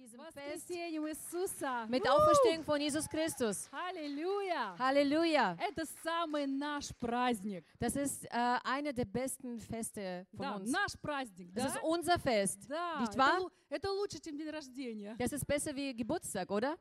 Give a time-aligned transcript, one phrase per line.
[0.00, 1.86] diesem Fest воскресением Иисуса.
[1.88, 2.08] mit У!
[2.08, 3.68] Auferstehung von Jesus Christus.
[3.72, 4.76] Аллилуйя!
[4.78, 5.56] Halleluja.
[5.58, 7.64] Это самый наш праздник.
[7.78, 10.70] Das ist äh, eine der besten Feste von Да, uns.
[10.70, 11.74] наш праздник, Das да?
[11.78, 12.68] ist unser Fest.
[12.68, 13.40] Да, Nicht это, wahr?
[13.40, 15.14] лу- это лучше, чем день рождения.
[15.18, 16.76] Das ist besser wie Geburtstag, oder?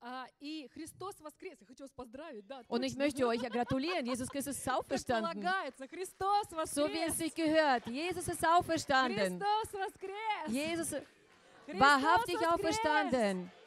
[0.00, 1.58] А, и Христос воскрес.
[1.60, 3.04] Я хочу вас поздравить, да, Und ich точно.
[3.04, 4.06] möchte euch ja gratulieren.
[4.06, 5.32] Jesus Christus ist Как auferstanden.
[5.42, 7.16] полагается, Христос So wie es воскрес.
[7.18, 7.84] sich gehört.
[7.88, 9.40] Jesus ist auferstanden.
[9.40, 10.52] Христос воскрес.
[10.52, 10.92] Jesus
[11.66, 12.52] Христос wahrhaftig воскрес.
[12.52, 13.50] auferstanden.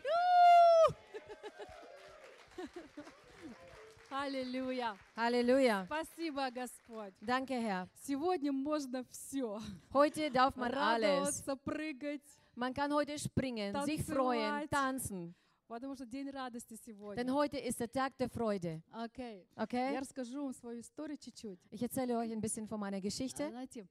[4.10, 4.98] Аллилуйя.
[5.16, 5.86] Halleluja.
[5.86, 7.14] Спасибо, Господь.
[7.22, 7.88] Danke, Herr.
[8.06, 9.60] Сегодня можно все.
[9.94, 11.04] Heute darf man alles.
[11.06, 12.22] Радоваться, прыгать,
[12.56, 14.70] Man kann heute springen, sich freuen, Tanzeweit.
[14.70, 15.34] tanzen.
[15.70, 17.34] потому что день радости Denn сегодня.
[17.34, 18.82] heute ist der Tag der Freude.
[18.92, 19.48] Окей.
[19.56, 19.94] Okay?
[19.94, 21.60] Я расскажу вам свою историю чуть-чуть.
[21.72, 23.48] Ich erzähle euch ein bisschen von meiner А, Geschichte.
[23.50, 23.88] Знаете, а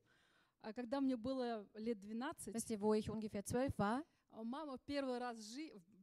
[0.73, 4.03] когда мне было лет 12, Wisst ihr, wo ich ungefähr zwölf war?
[4.37, 5.37] а мама первый раз,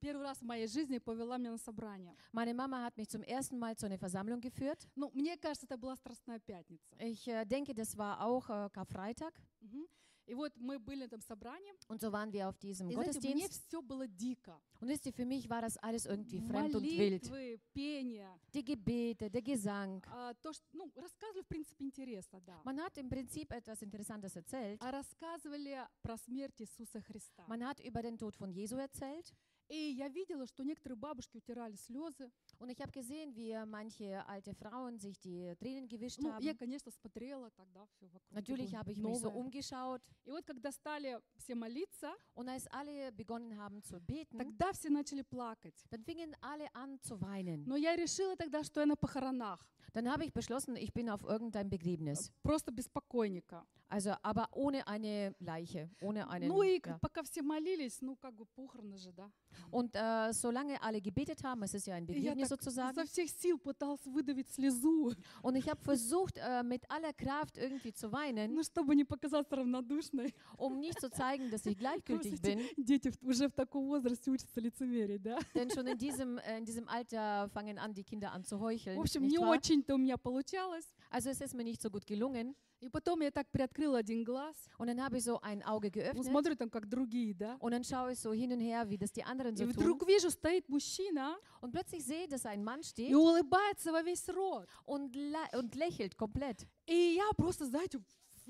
[0.00, 2.16] первый раз в моей жизни повела меня на собрание.
[2.32, 4.88] Meine Mama hat mich zum ersten Mal zu einer Versammlung geführt.
[4.94, 6.96] Ну, мне кажется, это была Страстная Пятница.
[6.98, 9.34] Ich äh, denke, das war auch äh, Karfreitag.
[9.60, 9.86] Мгм.
[10.26, 11.72] И вот мы были на этом собрании.
[11.88, 13.62] Und so waren wir auf diesem И знаете, мне Gottesdienst.
[13.68, 14.60] все было дико.
[14.80, 17.28] Und wisst ihr, für mich war das alles irgendwie fremd und wild.
[17.28, 18.28] Молитвы, пение.
[18.54, 20.02] Die Gebete, der Gesang.
[20.10, 22.60] а, то, что, ну, рассказывали, в принципе, интересно, да.
[22.64, 24.80] Man hat im Prinzip etwas Interessantes erzählt.
[24.80, 27.44] А рассказывали про смерть Иисуса Христа.
[27.48, 29.32] Man hat über den Tod von Jesu erzählt.
[29.72, 32.30] И я видела, что некоторые бабушки утирали слезы.
[32.58, 36.58] Und ich habe gesehen, wie manche alte Frauen sich die Tränen gewischt Ну, я, haben.
[36.58, 38.30] конечно, смотрела тогда все вокруг.
[38.32, 39.40] Natürlich habe ich mich so новое.
[39.40, 40.02] umgeschaut.
[40.26, 44.90] И вот когда стали все молиться, Und als alle begonnen haben zu beten, тогда все
[44.90, 45.74] начали плакать.
[45.90, 47.64] dann fingen alle an zu weinen.
[47.66, 49.66] Но я решила тогда, что я на похоронах.
[49.94, 52.30] Dann habe ich beschlossen, ich bin auf irgendein Begräbnis.
[52.42, 53.66] Просто без покойника.
[53.91, 56.49] Also, aber ohne eine Leiche, ohne einen.
[56.49, 56.99] Ну и ja.
[56.99, 59.31] пока все молились, ну как бы похороны же, да.
[59.71, 62.91] Und äh, solange alle gebetet haben, es ist ja ein И я Begräbnis так sozusagen.
[62.91, 67.93] изо всех сил пыталась выдавить слезу, Und ich habe versucht, äh, mit aller Kraft irgendwie
[67.93, 70.33] zu weinen, ну чтобы не показаться равнодушной.
[70.57, 72.59] um nicht zu zeigen, dass ich gleichgültig Просто bin.
[72.59, 75.39] эти дети в- уже в таком возрасте учатся лицемерить, да.
[75.55, 78.97] Denn schon in diesem, äh, in diesem Alter fangen an, die Kinder an zu heucheln.
[78.97, 79.51] В общем, Nicht не wahr?
[79.51, 80.93] очень-то у меня получалось.
[81.11, 82.55] Also es ist mir nicht so gut gelungen.
[82.79, 85.91] И потом я так приоткрыла один глаз, Und dann habe ich so ein Auge ну,
[85.93, 87.57] geöffnet смотрю там, как другие, да.
[87.59, 89.73] und dann schaue ich so hin und her, wie das die anderen И so tun.
[89.73, 94.29] вдруг вижу, стоит мужчина Und plötzlich sehe, dass ein Mann и steht улыбается во весь
[94.29, 94.67] рот.
[94.85, 96.67] und, la- und lächelt komplett.
[96.85, 97.99] И я просто, знаете,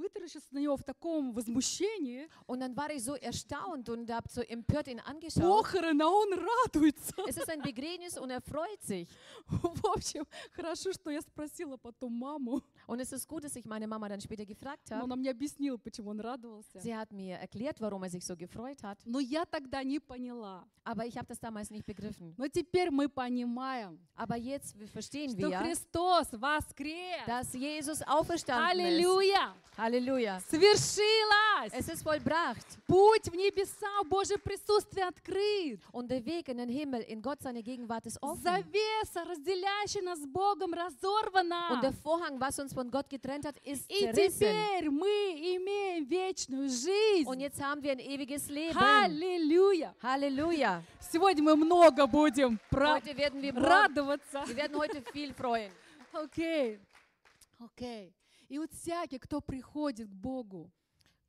[0.03, 2.29] вытаращилась на него в таком возмущении.
[2.47, 5.43] Und dann war ich so erstaunt und habe so empört ihn angeschaut.
[5.43, 7.15] Похороны, а он радуется.
[7.27, 9.09] Es ist ein Begräbnis und er freut sich.
[9.47, 12.63] В общем, хорошо, что я спросила потом маму.
[12.88, 15.04] Und es ist gut, dass ich meine Mama dann später gefragt Но habe.
[15.06, 16.80] она мне объяснила, почему он радовался.
[16.80, 18.98] Sie hat mir erklärt, warum er sich so gefreut hat.
[19.06, 20.64] Но я тогда не поняла.
[20.86, 22.34] Aber ich habe das damals nicht begriffen.
[22.38, 27.26] Но теперь мы понимаем, Aber jetzt verstehen что wir, Христос воскрес.
[27.26, 28.86] dass Jesus auferstanden ist.
[28.86, 29.54] Аллилуйя!
[29.78, 30.40] Halleluja.
[30.50, 31.74] Свершилось!
[31.74, 32.66] Es ist vollbracht.
[32.88, 35.82] Путь в небеса, в Божье присутствие открыт.
[35.92, 38.42] Und der Weg in den Himmel, in Gott seine Gegenwart ist offen.
[38.42, 41.74] Завеса, разделяющая нас с Богом, разорвана.
[41.74, 44.39] Und der Vorhang, was uns von Gott getrennt hat, ist И zerrissen.
[44.39, 45.07] теперь мы
[45.57, 47.27] имеем вечную жизнь.
[47.27, 48.77] Und jetzt haben wir ein ewiges Leben.
[48.77, 49.95] Аллилуйя!
[50.03, 50.83] Halleluja.
[51.01, 54.45] Сегодня мы много будем Heute werden wir радоваться.
[54.47, 55.71] wir werden heute viel freuen.
[56.13, 56.79] Окей.
[57.59, 58.13] Окей.
[58.49, 60.71] И вот всякий, кто приходит к Богу,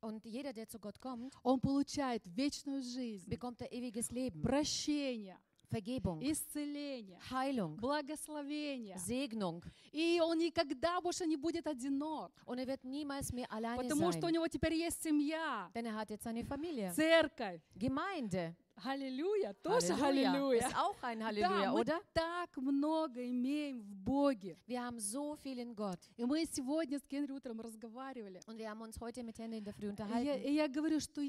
[0.02, 5.38] Und jeder, der zu Gott kommt, он получает вечную жизнь, bekommt er ewiges Leben, прощение,
[5.74, 8.96] Vergebung, исцеление, Heilung, благословение.
[8.98, 9.62] Segnung.
[9.92, 14.26] И он никогда больше не будет одинок, Und er wird niemals mehr alleine потому что
[14.26, 14.34] у sein.
[14.34, 16.92] него теперь есть семья, Denn er hat jetzt eine Familie.
[16.94, 17.60] церковь.
[17.74, 18.54] Gemeinde.
[18.82, 20.66] Аллилуйя, тоже аллилуйя.
[20.68, 22.00] Ist auch ein Да, Halleluja, мы oder?
[22.12, 24.56] так много имеем в Боге.
[24.66, 26.00] Wir haben so viel in Gott.
[26.16, 28.40] И мы сегодня с Генри утром разговаривали.
[28.46, 31.22] Und wir haben uns heute mit in der Früh И я, и я говорю, что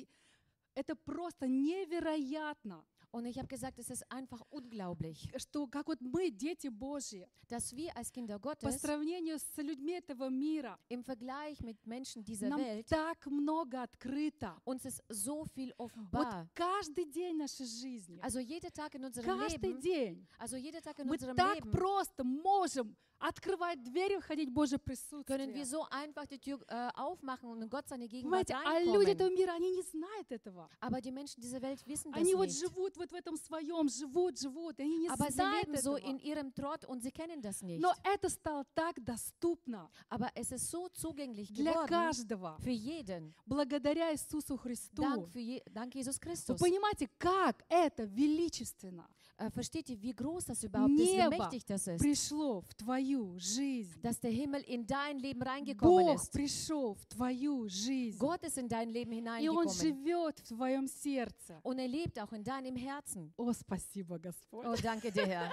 [0.74, 2.84] это просто невероятно,
[3.16, 7.74] Und ich habe gesagt, es ist einfach unglaublich, что как вот мы, дети Божьи, dass
[7.74, 12.50] wir als Kinder по Gottes сравнению с людьми этого мира, im Vergleich mit Menschen dieser
[12.50, 14.58] нам Welt так много открыто.
[14.66, 16.50] uns ist so viel Вот offenbar.
[16.54, 21.00] каждый день нашей жизни, Also jeder Tag in unserem каждый Leben, день also jeder Tag
[21.00, 25.66] in мы unserem так Leben просто можем открывать двери, входить в Божье Können wir присутствие.
[25.66, 29.30] so einfach die Tür äh, aufmachen und in Gott seine Gegenwart Понимаете, а люди этого
[29.30, 30.70] мира, они не знают этого.
[30.80, 32.60] Aber die Menschen dieser Welt wissen das Они вот nicht.
[32.60, 35.98] живут вот в этом своем, живут, живут, и они не Aber sie знают leben so
[35.98, 36.10] этого.
[36.10, 37.82] in ihrem Trott und sie kennen das nicht.
[37.82, 43.34] Но это стало так доступно Aber es ist so zugänglich для geworden каждого, für jeden.
[43.46, 45.02] благодаря Иисусу Христу.
[45.02, 46.60] Dank, für je, dank Jesus Вы Christus.
[46.60, 49.25] понимаете, как это величественно Äh,
[49.55, 51.99] versteht ihr, wie groß das überhaupt ist, wie Небо mächtig das ist?
[52.03, 53.99] пришло в твою жизнь.
[54.03, 56.31] Dass der Himmel in dein Leben reingekommen Бог ist.
[56.33, 58.19] пришел в твою жизнь.
[58.19, 59.69] Gott ist in dein Leben И Он hineingekommen.
[59.71, 61.59] живет в твоем сердце.
[61.63, 63.33] Und er lebt auch in deinem Herzen.
[63.39, 64.67] О, спасибо, Господь.
[64.67, 65.51] Oh, danke dir, Herr.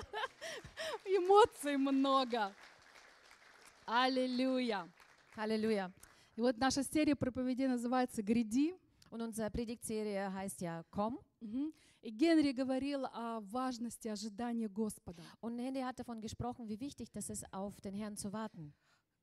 [1.05, 2.53] Эмоций много.
[3.85, 4.87] Аллилуйя.
[5.35, 5.91] Halleluja.
[6.35, 8.75] И вот наша серия проповедей называется «Гряди».
[9.09, 11.17] Und unsere Predigtserie heißt ja Komm.
[11.39, 11.71] Мгм.
[12.01, 15.23] И Генри говорил о важности ожидания Господа.
[15.41, 18.73] Und Henry hat davon gesprochen, wie wichtig das ist, auf den Herrn zu warten.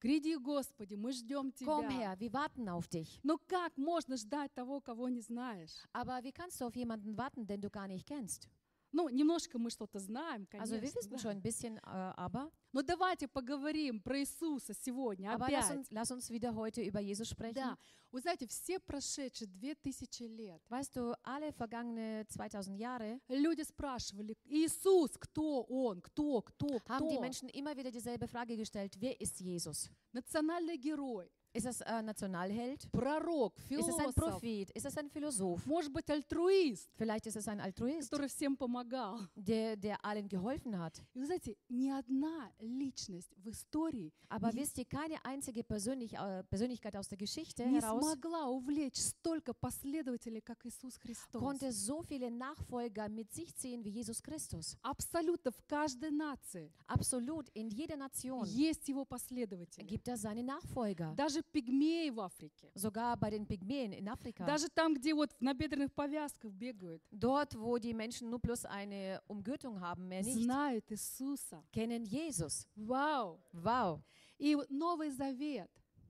[0.00, 1.90] Гряди, Господи, мы ждем Komm Тебя.
[1.90, 3.20] her, wir warten auf dich.
[3.22, 5.72] Но как можно ждать того, кого не знаешь?
[5.92, 8.48] Aber wie kannst du auf jemanden warten, den du gar nicht kennst?
[8.91, 11.01] Ну, немножко мы что-то знаем, Also wir конечно.
[11.01, 11.17] wissen да.
[11.19, 11.81] schon ein bisschen, äh,
[12.17, 15.77] aber, Но давайте поговорим про Иисуса сегодня aber lass, опять.
[15.77, 17.53] uns, lass uns wieder heute über Jesus sprechen.
[17.55, 17.77] Да,
[18.11, 24.35] вы знаете, все прошедшие две тысячи лет Weißt du, alle vergangene 2000 Jahre люди спрашивали,
[24.45, 27.21] Иисус, кто Он, кто, кто, haben die кто?
[27.21, 29.89] Menschen immer wieder dieselbe Frage gestellt, wer ist Jesus?
[30.13, 32.90] Национальный герой, Ist das ein Nationalheld?
[32.90, 34.70] пророк, Ist es ein философ, Prophet?
[34.72, 35.64] Ist es ein Philosoph?
[35.66, 39.20] может быть, альтруист, Vielleicht ist es ein Altruist, который всем помогал.
[39.36, 41.00] der, der allen geholfen hat.
[41.14, 46.14] И вы знаете, ни одна личность в истории Aber Je- wisst ihr, keine einzige Persönlich,
[46.14, 51.40] äh, Persönlichkeit aus der Geschichte не heraus смогла увлечь столько последователей, как Иисус Христос.
[51.40, 54.76] konnte so viele Nachfolger mit sich ziehen wie Jesus Christus.
[54.82, 59.84] Абсолютно в каждой нации Absolut, in jeder Nation есть его последователи.
[59.86, 61.14] gibt es seine Nachfolger.
[61.14, 62.71] Даже пигмеи в Африке.
[62.75, 64.45] Sogar bei den Pygmäen in Afrika.
[64.45, 69.21] Даже там, где вот в набедренных повязках бегают, Dort, wo die Menschen nur plus eine
[69.27, 71.63] Umgürtung haben, mehr nicht, знают Иисуса.
[71.71, 72.67] kennen Jesus.
[72.75, 73.39] Вау!
[73.53, 74.01] Wow.
[74.39, 75.69] И Новый Завет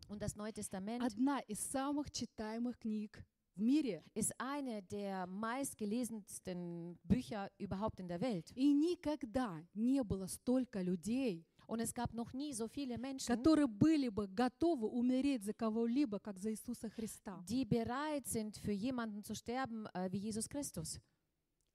[0.10, 3.24] Und das Neue Testament одна из самых читаемых книг
[3.56, 4.04] в мире.
[4.16, 8.52] ist eine der meistgelesensten Bücher überhaupt in der Welt.
[8.56, 13.68] И никогда не было столько людей, Und es gab noch nie so viele Menschen, которые
[13.68, 17.44] были бы готовы умереть за кого-либо, как за Иисуса Христа.
[17.48, 21.00] die bereit sind, für jemanden zu sterben äh, wie Jesus Christus.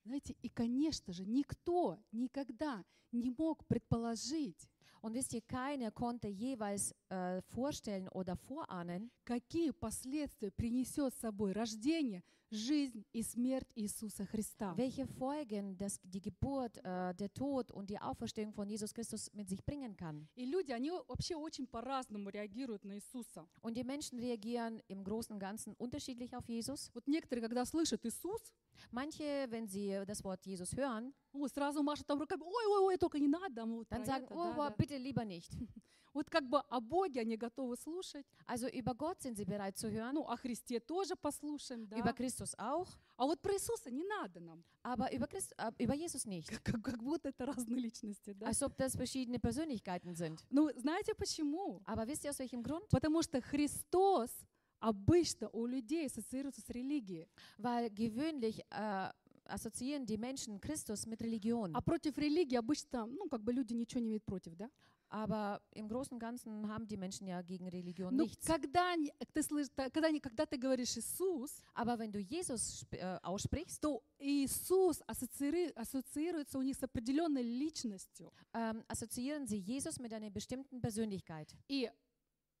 [0.03, 2.83] Знаете, и, конечно же, никто никогда
[3.13, 4.69] не мог предположить,
[5.01, 11.51] Und wisst ihr, keiner konnte jeweils äh, vorstellen oder vorahnen, какие последствия принесет с собой
[11.51, 14.74] рождение, жизнь и смерть Иисуса Христа.
[14.76, 19.48] welche Folgen das, die Geburt, äh, der Tod und die Auferstehung von Jesus Christus mit
[19.48, 20.26] sich bringen kann.
[20.34, 23.46] И люди, они вообще очень по-разному реагируют на Иисуса.
[23.62, 26.90] Und die Menschen reagieren im Großen und Ganzen unterschiedlich auf Jesus.
[26.94, 28.52] Вот некоторые, когда слышат Иисус,
[28.90, 33.28] Manche, wenn sie das Wort Jesus hören, ну, сразу машут там руками, ой-ой-ой, только не
[33.28, 33.54] надо.
[33.54, 34.76] там вот dann про sagen, это, oh, да, aber да».
[34.76, 35.52] bitte lieber nicht.
[36.15, 39.91] Вот как бы о Боге они готовы слушать, Also über Gott sind sie bereit zu
[39.91, 41.97] hören, ну, о Христе тоже послушаем, да.
[41.97, 45.93] über Christus auch, А вот про Иисуса не надо нам, aber über, Christ, äh, über
[45.93, 46.47] Jesus nicht.
[46.63, 48.47] как, как будто это разные личности, да.
[48.47, 50.39] Als ob das verschiedene Persönlichkeiten sind.
[50.49, 51.81] Ну, знаете почему?
[51.85, 52.87] Aber wisst ihr aus welchem Grund?
[52.89, 54.31] Потому что Христос
[54.79, 57.27] обычно у людей ассоциируется с религией,
[57.57, 59.11] Weil gewöhnlich äh,
[59.45, 61.71] assoziieren die Menschen Christus mit Religion.
[61.73, 64.69] а против религии обычно, ну, как бы люди ничего не имеют против, да?
[65.09, 68.45] Aber im Großen und Ganzen haben die Menschen ja gegen Religion Но nichts.
[68.45, 68.95] когда,
[69.33, 75.01] ты слышишь, когда, когда ты говоришь Иисус, Aber wenn du Jesus äh, aussprichst, то Иисус
[75.07, 81.55] ассоциирует- ассоциируется у них с определенной личностью, ähm, assoziieren sie Jesus mit einer bestimmten Persönlichkeit.
[81.69, 81.89] и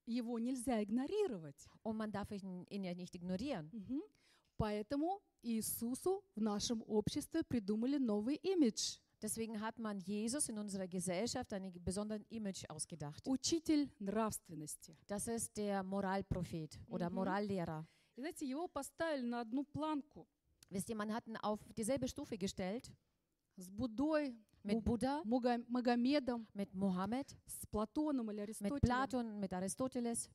[0.07, 1.67] его нельзя игнорировать.
[1.83, 3.69] Und man darf ihn, ihn ja nicht ignorieren.
[3.73, 4.01] Мгм.
[4.57, 8.99] Поэтому Иисусу в нашем обществе придумали новый имидж.
[9.24, 13.26] Deswegen hat man Jesus in unserer Gesellschaft einen besonderen Image ausgedacht.
[13.28, 14.96] Учитель нравственности.
[15.06, 17.14] Das ist der Moralprophet oder Mhm.
[17.16, 17.86] Morallehrer.
[18.16, 20.26] И знаете, его поставили на одну планку
[20.70, 22.90] Wisst ihr, man hat ihn auf dieselbe Stufe gestellt
[23.56, 28.80] с Буддой, mit Му- Buddha, Муга- Магомедом, mit Mohammed, с Платоном или mit Аристотелем.
[28.80, 30.30] Platon, mit Aristoteles.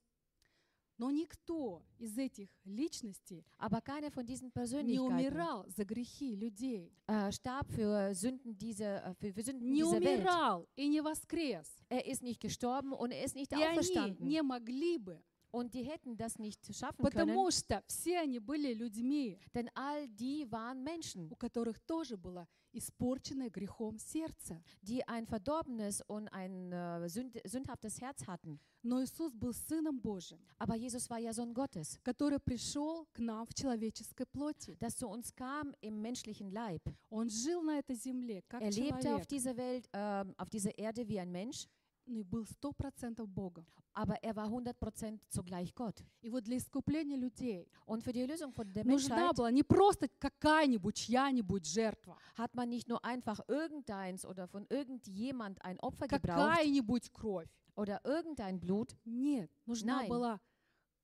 [1.01, 6.93] Но никто из этих личностей Aber keine von diesen не Persönlichkeiten умирал за грехи людей.
[7.09, 10.21] äh, starb für Sünden, diese, äh, für, für Sünden Не dieser Welt.
[10.21, 11.67] умирал и не воскрес.
[11.89, 14.29] Er ist nicht gestorben und er ist nicht И они auferstanden.
[14.29, 18.73] не могли бы, Und die hätten das nicht schaffen können, потому что все они были
[18.75, 24.63] людьми, denn all die waren Menschen, у которых тоже была испорченное грехом сердце.
[24.83, 28.59] die ein verdorbenes und ein äh, sünd, sündhaftes Herz hatten.
[28.83, 33.47] Но Иисус был Сыном Божьим, Aber Jesus war ja Sohn Gottes, который пришел к нам
[33.47, 34.77] в человеческой плоти.
[34.81, 36.83] das zu uns kam im menschlichen Leib.
[37.11, 40.77] Он жил на этой земле как Er lebte auf человек, dieser Welt, ähm, auf dieser
[40.79, 41.67] Erde wie ein Mensch,
[42.10, 43.66] но и был сто процентов Богом.
[43.94, 46.04] aber er war 100% zugleich Gott.
[46.22, 49.64] И вот для искупления людей Und für die Erlösung von der нужна Menschheit была не
[49.64, 56.08] просто какая-нибудь, чья-нибудь жертва, hat man nicht nur einfach irgendeins oder von irgendjemand ein Opfer
[56.08, 57.50] gebraucht какая-нибудь кровь.
[57.76, 58.96] oder irgendein Blut.
[59.06, 60.10] Нет, нужна Nein.
[60.10, 60.40] была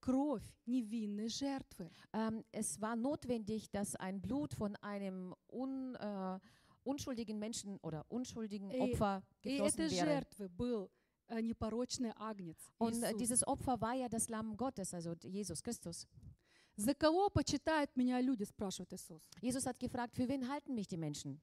[0.01, 1.89] кровь невинной жертвы.
[2.13, 6.39] Ähm, es war notwendig, dass ein Blut von einem un, äh,
[6.83, 10.05] unschuldigen Menschen oder unschuldigen Ey, Opfer И geflossen этой wäre.
[10.05, 10.94] жертвой был э,
[11.30, 12.56] непорочный агнец.
[12.78, 13.18] Und äh, Иисус.
[13.18, 16.06] dieses Opfer war ja das Lamm Gottes, also Jesus Christus.
[16.76, 19.22] За кого почитают меня люди, спрашивает Иисус.
[19.40, 21.40] Jesus hat gefragt, für wen halten mich die Menschen?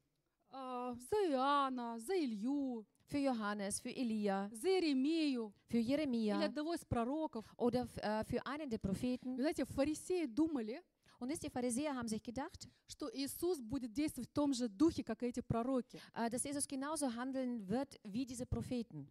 [0.52, 6.74] «А, за Иоанна, за Илью, Für Johannes, für Elia, за Иеремию für или Jeremia одного
[6.76, 7.46] из пророков.
[7.58, 9.36] oder äh, für einen der Propheten.
[9.36, 10.82] Вы знаете, фарисеи думали,
[11.20, 15.04] Und wisst ihr, Pharisäer haben sich gedacht, что Иисус будет действовать в том же духе,
[15.04, 16.00] как эти пророки.
[16.14, 19.08] äh, dass Jesus genauso handeln wird wie diese Propheten.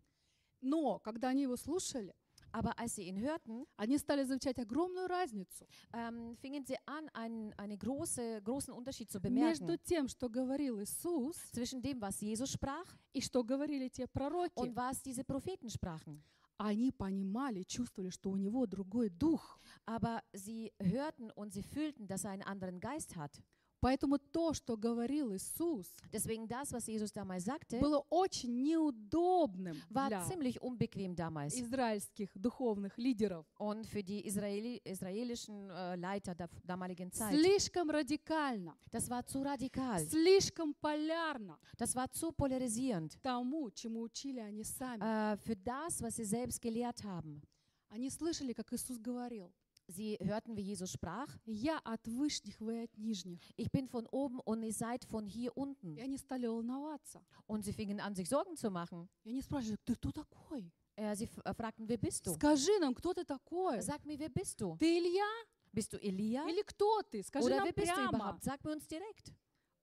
[0.62, 2.14] Но когда они его слушали,
[2.52, 7.52] Aber als sie ihn hörten, они стали замечать огромную разницу ähm, fingen sie an, einen,
[7.54, 12.52] einen große, großen Unterschied zu между bemerken тем, что говорил Иисус, zwischen dem, was Jesus
[12.52, 14.58] sprach и что говорили те пророки.
[14.60, 16.22] und was diese Propheten sprachen.
[16.58, 19.58] Они понимали, чувствовали, что у него другой дух.
[19.86, 23.42] Aber sie hörten und sie fühlten, dass er einen anderen Geist hat.
[23.82, 30.08] Поэтому то, что говорил Иисус, Deswegen das, was Jesus damals sagte, было очень неудобным war
[30.08, 31.52] для ziemlich unbequem damals.
[31.60, 33.44] израильских духовных лидеров.
[33.58, 37.34] Und für die Israeli israelischen äh, Leiter der damaligen Zeit.
[37.34, 39.98] Слишком радикально, Das war zu radikal.
[40.06, 43.18] слишком полярно Das war zu polarisierend.
[43.20, 45.02] тому, чему учили они сами.
[45.02, 47.42] Äh, für das, was sie selbst gelehrt haben.
[47.88, 49.52] Они слышали, как Иисус говорил,
[49.88, 53.40] Sie hörten, wie Jesus sprach, «Я от вышних, вы от нижних».
[53.56, 55.98] ich bin von oben und ihr seid von hier И unten.
[55.98, 57.20] они стали волноваться.
[57.46, 59.08] Und sie fingen an, sich Sorgen zu machen.
[59.24, 60.70] И они спрашивали, ты кто такой?
[60.96, 62.34] Äh, sie äh, fragten, wer bist du?
[62.34, 63.80] Скажи нам, кто ты такой?
[63.82, 64.76] Sag mir, wer bist du?
[64.78, 65.26] Ты Илья
[65.74, 66.46] Bist du Elia?
[66.48, 67.22] или кто ты?
[67.22, 68.16] Скажи Oder нам wer bist du прямо.
[68.18, 68.44] überhaupt?
[68.44, 69.32] Sag mir uns direkt.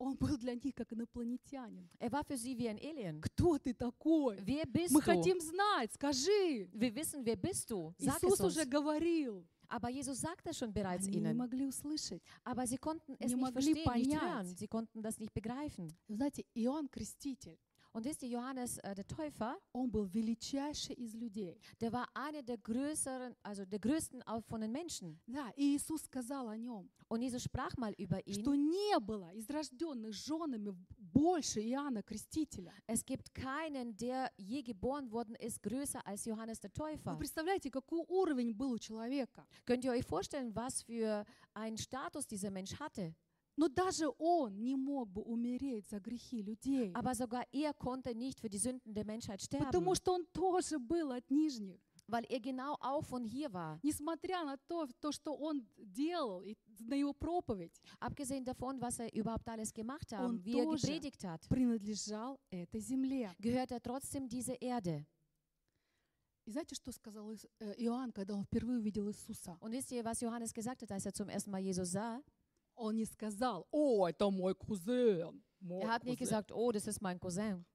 [0.01, 1.89] Он был для них как инопланетянин.
[2.00, 3.20] Er war für sie wie ein Alien.
[3.22, 4.38] Кто ты такой?
[4.46, 5.06] Wer bist Мы du?
[5.06, 6.70] хотим знать, скажи.
[6.72, 7.94] Wir wissen, wer bist du?
[7.98, 9.46] Sag Иисус уже говорил.
[9.70, 11.38] Aber Jesus sagte schon bereits Они не ihnen.
[11.38, 12.22] могли услышать.
[12.44, 14.22] Aber sie konnten es Не nicht verstehen, nicht понять.
[14.22, 14.56] hören.
[14.56, 15.88] Sie konnten das nicht begreifen.
[16.08, 17.58] Знаете, Иоанн Креститель,
[17.92, 21.60] Und wisst ihr, Johannes äh, der Täufer, он был величайший из людей.
[21.82, 25.20] der war einer der größeren, also der größten auch von den Menschen.
[25.26, 28.70] Да, и Иисус сказал о нем, Und Jesus sprach mal über что ihn.
[28.70, 30.76] не было из рожденных женами
[31.13, 32.74] больше Иоанна Крестителя.
[32.88, 37.18] Es gibt keinen, der je geboren worden ist, größer als Johannes der Вы Täufer.
[37.18, 39.46] представляете, какой уровень был у человека?
[39.66, 43.13] Könnt ihr euch vorstellen, was für einen Status dieser Mensch hatte?
[43.56, 48.39] Но даже он не мог бы умереть за грехи людей, Aber sogar er konnte nicht
[48.39, 51.82] für die Sünden der Menschheit потому sterben, что он тоже был от нижних.
[52.12, 53.80] Weil er genau auch von hier war.
[53.84, 59.13] Несмотря на то, то, что он делал, и на его проповедь, Abgesehen davon, was er
[59.13, 63.34] überhaupt alles gemacht hat, Und wie er gepredigt hat, принадлежал этой земле.
[63.39, 65.06] gehört er trotzdem dieser Erde.
[66.46, 69.56] И знаете, что сказал э, Иоанн, когда он впервые увидел Иисуса?
[69.60, 72.24] Und wisst ihr, was Johannes gesagt hat, als er zum ersten Mal Jesus sah?
[72.75, 75.44] Он не сказал, о, это мой кузен.
[75.60, 77.66] Мой Er hat nicht кузен, gesagt, oh, das ist mein Cousin,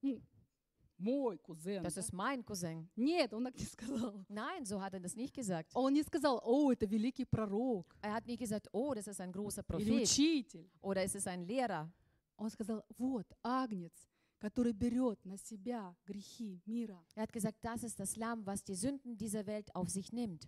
[1.03, 1.82] Мой кузен.
[1.84, 2.88] das да?» ist mein Cousin.
[2.98, 4.25] Нет, он так не сказал.
[4.27, 5.72] Nein, so hat er das nicht gesagt.
[5.74, 9.32] Он не сказал, о, это великий пророк Er hat nicht gesagt, oh, das ist ein
[9.32, 10.70] großer или Prophet учитель.
[10.82, 11.89] oder es ist ein Lehrer.
[12.38, 13.94] Он сказал, вот агнец,
[14.39, 17.01] который берет на себя грехи мира.
[17.15, 20.48] Er hat gesagt, das ist das Lamm, was die Sünden dieser Welt auf sich nimmt.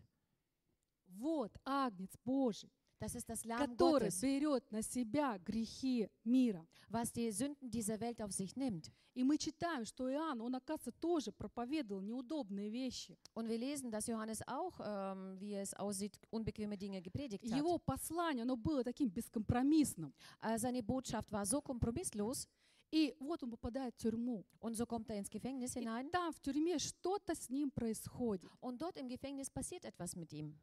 [1.08, 6.67] Вот агнец Божий, Das ist das Lamm который Gottes, берет на себя грехи мира.
[6.89, 8.91] was die Sünden dieser Welt auf sich nimmt.
[9.15, 13.17] И мы читаем, что Иоанн, он, оказывается, тоже проповедовал неудобные вещи.
[13.35, 17.59] Und wir lesen, dass Johannes auch, ähm, wie es aussieht, unbequeme Dinge gepredigt hat.
[17.59, 20.13] Его послание, оно было таким бескомпромиссным.
[20.43, 22.47] Äh, Seine Botschaft war so kompromisslos
[22.93, 24.45] И вот он попадает в тюрьму.
[24.61, 26.09] und so kommt er ins Gefängnis И hinein.
[26.11, 28.49] там, в тюрьме, что-то с ним происходит.
[28.61, 30.55] Und dort im Gefängnis passiert etwas mit ihm.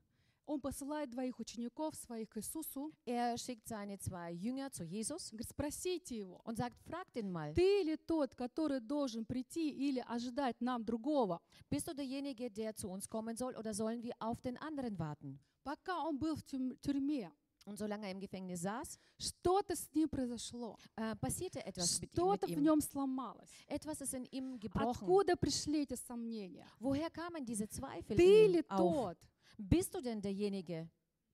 [0.46, 2.92] Он посылает двоих учеников своих к Иисусу.
[3.06, 7.54] Er schickt seine zwei Jünger zu Jesus Говорит, спросите его, und sagt, fragt ihn mal,
[7.54, 11.40] ты ли тот, который должен прийти или ожидать нам другого?
[11.70, 15.40] bist du derjenige, der zu uns kommen soll oder sollen wir auf den anderen warten?
[15.64, 17.32] Пока он был в тюрь- тюрьме,
[17.66, 20.78] Und solange er im Gefängnis saß, что-то с ним произошло.
[20.98, 22.64] äh, passierte etwas mit, ihm- Что-то mit в ihm.
[22.66, 23.50] нем сломалось.
[23.70, 24.90] Etwas ist in ihm gebrochen.
[24.90, 26.68] Откуда пришли эти сомнения?
[26.82, 28.78] Woher kamen diese Zweifel Ты ли auf?
[28.78, 29.18] тот?
[29.59, 30.89] Bist du denn derjenige?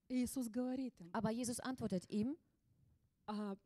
[0.08, 2.37] И Иисус говорит им, Aber Jesus antwortet ihm,
[3.26, 3.56] «А,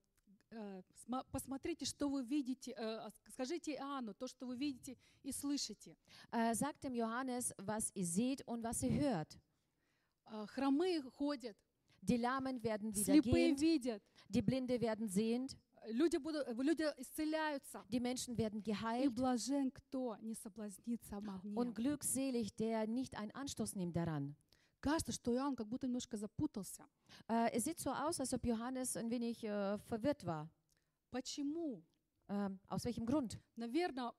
[0.50, 4.96] э, сма- посмотрите, что вы видите, э, а, ск- скажите Иоанну то, что вы видите
[5.22, 5.96] и слышите.
[6.32, 9.36] äh, sagt dem Johannes, was ihr seht und was ihr hört.
[10.24, 11.56] А, Хромые ходят,
[12.00, 16.84] Die Lahmen werden wieder слепые gehend, видят, die Blinde werden sehend, люди, будут, э, люди
[16.98, 17.84] исцеляются.
[17.88, 21.74] die Menschen werden И geheilt блажен, кто не соблазнится und обманем.
[21.74, 24.34] glückselig, der nicht einen Anstoß nimmt daran.
[24.80, 26.84] Кажется, что Иоанн как будто немножко запутался.
[27.28, 30.48] Äh, es sieht so aus, als ob Johannes ein wenig äh, verwirrt war.
[31.10, 31.82] Почему?
[32.28, 33.40] Ähm, aus welchem Grund?
[33.56, 34.12] Наверное,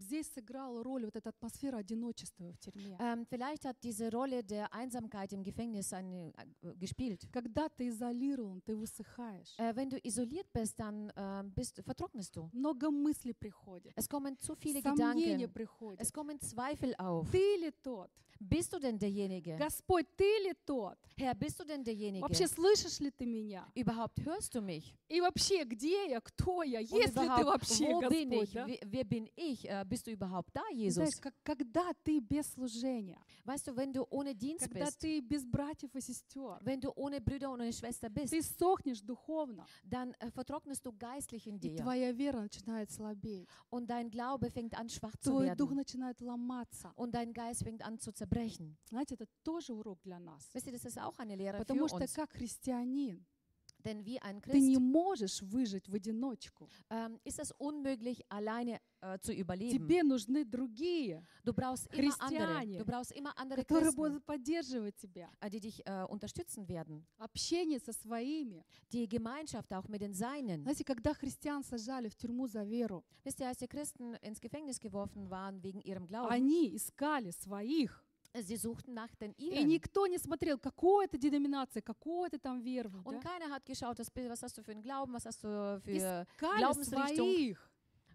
[0.00, 2.96] здесь сыграла роль вот эта атмосфера одиночества в тюрьме.
[2.98, 7.28] Ähm, vielleicht hat diese Rolle der Einsamkeit im Gefängnis eine, äh, gespielt.
[7.32, 9.54] Когда ты изолирован, ты высыхаешь.
[9.58, 12.48] Äh, wenn du isoliert bist, dann ähm, bist, vertrocknest du.
[12.52, 13.92] Много мыслей приходит.
[13.96, 15.52] Es kommen zu viele Сомнения Gedanken.
[15.52, 16.00] приходят.
[16.00, 17.30] Es kommen Zweifel auf.
[17.30, 18.10] Ты ли тот?
[18.42, 19.54] Bist du denn derjenige?
[19.58, 20.96] Господь, ты ли тот?
[21.18, 22.22] Herr, bist du denn derjenige?
[22.22, 23.66] Вообще слышишь ли ты меня?
[23.74, 24.94] Überhaupt hörst du mich?
[25.10, 26.20] И вообще, где я?
[26.22, 26.80] Кто я?
[26.80, 28.48] Und Есть ли ты вообще, wo bin Господь?
[28.48, 28.52] ich?
[28.54, 28.66] да?
[28.86, 29.68] Wer, bin ich?
[29.68, 31.20] Äh, bist du überhaupt da, Знаешь, Jesus?
[31.20, 35.44] как, когда ты без служения, Weißt du, wenn du ohne Dienst когда bist, ты без
[35.44, 40.14] братьев и сестер, wenn du ohne Brüder und ohne Schwester bist, ты сохнешь духовно, dann
[40.18, 41.76] äh, vertrocknest du geistlich in и dir.
[41.76, 43.46] твоя вера начинает слабеть.
[43.68, 45.76] Und dein Glaube fängt an, schwach zu Твой дух werden.
[45.76, 46.90] начинает ломаться.
[46.96, 48.29] Und dein Geist fängt an zu zerbrechen.
[48.88, 50.48] Знаете, это тоже урок для нас.
[50.54, 52.12] Wisst ihr, das ist auch eine Lehre für Потому что uns.
[52.14, 53.24] как христианин
[53.82, 56.68] Denn wie ein ты не Christ можешь выжить в одиночку.
[56.90, 59.70] ähm, ist es unmöglich, alleine äh, zu überleben.
[59.70, 62.44] Тебе нужны другие, Du brauchst immer andere.
[62.46, 65.30] Христиане, Du brauchst immer andere которые Christen, будут поддерживать тебя.
[65.40, 67.06] äh, die dich äh, unterstützen werden.
[67.16, 68.62] Общение со своими.
[68.92, 70.62] Die Gemeinschaft auch mit den Seinen.
[70.64, 74.78] Знаете, когда христиан сажали в тюрьму за веру, Wisst ihr, als die Christen ins Gefängnis
[74.78, 78.04] geworfen waren wegen ihrem Glauben, они искали своих.
[78.34, 79.66] Sie suchten nach den И ihren.
[79.66, 82.90] никто не смотрел, какой это деноминация, какой это там веру.
[83.04, 83.20] Und да?
[83.20, 86.58] keiner hat geschaut, was, was hast du für einen Glauben, was hast du für, Искали
[86.58, 87.16] Glaubensrichtung.
[87.16, 87.69] своих.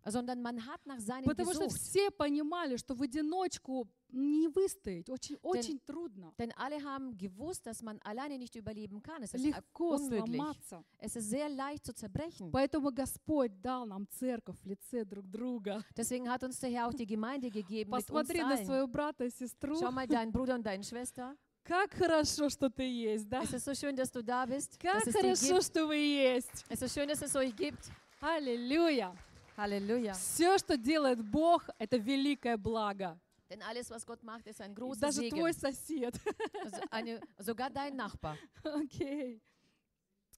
[0.05, 1.81] Sondern man hat nach seinen Потому что gesucht.
[1.81, 5.09] все понимали, что в одиночку не выстоять.
[5.09, 6.33] Очень, очень трудно.
[6.37, 9.23] Denn alle haben gewusst, dass man alleine nicht überleben kann.
[9.23, 10.35] Es ist Легко unmöglich.
[10.35, 10.83] сломаться.
[10.99, 12.51] Es ist sehr leicht zu zerbrechen.
[12.51, 15.83] Поэтому Господь дал нам церковь в лице друг друга.
[15.97, 19.25] Deswegen hat uns der Herr auch die Gemeinde gegeben mit uns Посмотри на своего брата
[19.25, 19.77] и сестру.
[19.79, 21.35] Schau mal deinen Bruder und deine Schwester.
[21.63, 23.41] Как хорошо, что ты есть, да?
[23.41, 26.63] Es ist so schön, dass du da bist, Как dass es хорошо, что вы есть.
[26.69, 27.89] Es ist schön, dass es euch gibt.
[28.21, 29.15] Аллилуйя.
[29.57, 30.13] Halleluja.
[30.13, 33.19] Все, что делает Бог, это великое благо.
[33.49, 35.37] Denn alles, was Gott macht, ist ein großer Даже Segen.
[35.37, 36.19] твой сосед.
[36.63, 38.37] Also eine, sogar dein Nachbar.
[38.63, 39.39] Окей.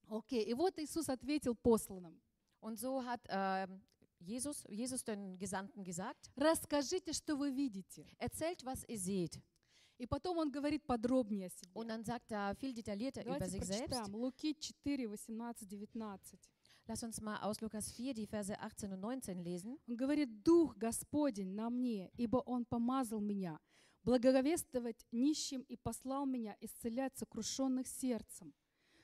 [0.10, 0.43] Окей.
[0.43, 2.19] И вот Иисус ответил посланным.
[2.60, 3.82] Und so hat ähm,
[4.19, 8.06] Jesus, Jesus den Gesandten gesagt, Расскажите, что вы видите.
[8.19, 9.39] erzählt, was ihr seht.
[9.99, 11.71] И потом он говорит подробнее о себе.
[11.73, 13.89] Und dann sagt er viel detaillierter über Давайте sich selbst.
[13.89, 14.15] прочитаем.
[14.15, 16.39] Луки 4, 18, 19.
[16.88, 19.78] Lass uns mal aus Lukas 4 die Verse 18 und 19 lesen.
[19.88, 23.60] Он говорит, «Дух Господень на мне, ибо Он помазал меня,
[24.04, 28.54] благовествовать нищим и послал меня исцелять сокрушенных сердцем,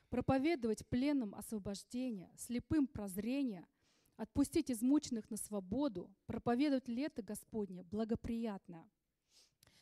[0.09, 3.67] проповедовать пленным освобождение, слепым прозрение,
[4.15, 8.89] отпустить измученных на свободу, проповедовать лето Господне благоприятное».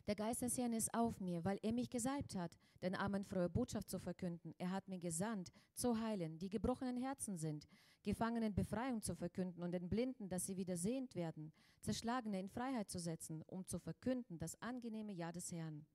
[0.08, 3.50] Der Geist des Herrn ist auf mir, weil er mich gesalbt hat, den Armen frohe
[3.50, 4.54] Botschaft zu verkünden.
[4.58, 7.68] Er hat mir gesandt, zu heilen, die gebrochenen Herzen sind,
[8.04, 12.90] Gefangenen Befreiung zu verkünden und den Blinden, dass sie wieder sehend werden, Zerschlagene in Freiheit
[12.90, 15.86] zu setzen, um zu verkünden das angenehme Ja des Herrn.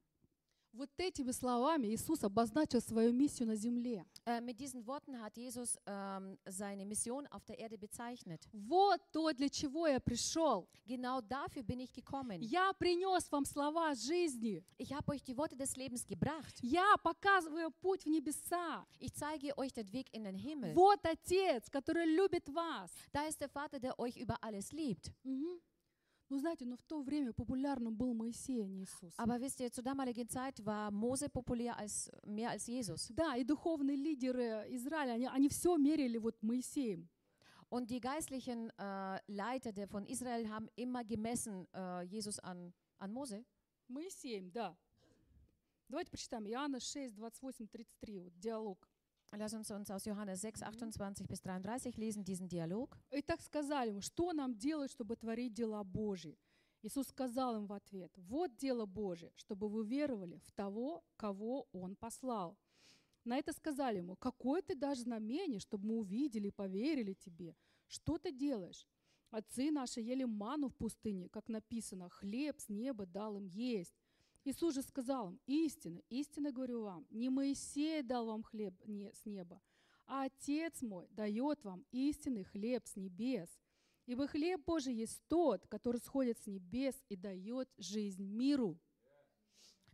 [0.76, 4.04] Вот этими словами Иисус обозначил свою миссию на земле.
[4.26, 8.46] Äh, mit diesen Worten hat Jesus ähm, seine Mission auf der Erde bezeichnet.
[8.52, 10.68] Вот то, для чего я пришел.
[10.84, 12.42] Genau dafür bin ich gekommen.
[12.42, 14.62] Я принес вам слова жизни.
[14.76, 16.58] Ich habe euch die Worte des Lebens gebracht.
[16.60, 18.84] Я показываю путь в небеса.
[18.98, 20.74] Ich zeige euch den Weg in den Himmel.
[20.74, 22.90] Вот Отец, который любит вас.
[23.14, 25.10] Da ist der Vater, der euch über alles liebt.
[25.24, 25.58] Мгм.
[26.28, 29.14] Ну, знаете, но в то время популярным был Моисей, а не Иисус.
[29.16, 33.12] Aber wisst ihr, zur damaligen Zeit war Mose populär als, mehr als Jesus.
[33.14, 37.08] Да, и духовные лидеры Израиля, они, они все мерили вот Моисеем.
[37.68, 43.12] Und die geistlichen äh, Leiter der von Israel haben immer gemessen äh, Jesus an, an
[43.12, 43.44] Mose.
[43.88, 44.76] Моисеем, да.
[45.88, 46.46] Давайте прочитаем.
[46.48, 48.88] Иоанна 6, 28, 33, вот диалог.
[49.32, 52.96] Lass uns uns aus Johannes 6, 28 bis 33 lesen, diesen Dialog.
[53.10, 56.38] И так сказали ему, что нам делать, чтобы творить дела Божьи?
[56.82, 61.96] Иисус сказал им в ответ, вот дело Божие, чтобы вы веровали в того, кого Он
[61.96, 62.56] послал.
[63.24, 67.56] На это сказали ему, какое ты дашь знамение, чтобы мы увидели и поверили тебе?
[67.88, 68.86] Что ты делаешь?
[69.30, 73.94] Отцы наши ели ману в пустыне, как написано, хлеб с неба дал им есть.
[74.46, 79.60] Иисус же сказал им, истинно, истинно говорю вам, не Моисей дал вам хлеб с неба,
[80.06, 83.50] а Отец мой дает вам истинный хлеб с небес.
[84.06, 88.78] Ибо хлеб Божий есть тот, который сходит с небес и дает жизнь миру.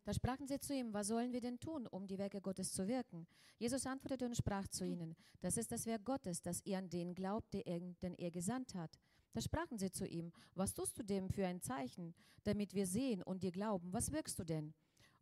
[0.04, 2.86] Da sprachen sie zu ihm, was sollen wir denn tun, um die Werke Gottes zu
[2.86, 3.26] wirken?
[3.58, 7.14] Jesus antwortete und sprach zu ihnen, das ist das Werk Gottes, dass ihr an den
[7.14, 8.98] glaubt, er, den er gesandt hat.
[9.33, 12.14] Da sprachen sie zu ihm, was tust du dem für ein Zeichen,
[12.45, 14.75] damit wir sehen und dir glauben, was wirkst du denn?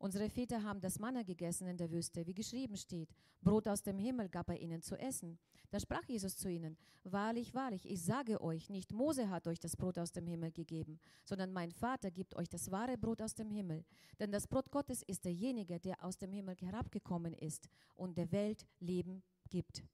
[0.02, 3.14] Unsere Väter haben das Manna gegessen in der Wüste, wie geschrieben steht.
[3.42, 5.38] Brot aus dem Himmel gab er ihnen zu essen.
[5.70, 9.76] Da sprach Jesus zu ihnen, Wahrlich, wahrlich, ich sage euch, nicht Mose hat euch das
[9.76, 13.50] Brot aus dem Himmel gegeben, sondern mein Vater gibt euch das wahre Brot aus dem
[13.50, 13.84] Himmel.
[14.18, 18.66] Denn das Brot Gottes ist derjenige, der aus dem Himmel herabgekommen ist und der Welt
[18.78, 19.84] Leben gibt.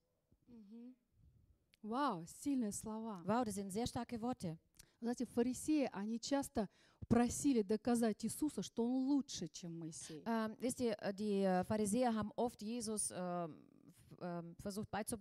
[1.87, 3.22] Вау, сильные слова.
[3.25, 4.59] Wow, das sind sehr starke Worte.
[5.01, 6.68] Знаете, фарисеи, они часто
[7.09, 10.22] просили доказать Иисуса, что Он лучше, чем Моисей.
[10.27, 13.57] Ähm, wisst ihr, äh, die äh, Pharisäer haben oft Jesus ähm,
[14.20, 15.16] ähm, versucht beizu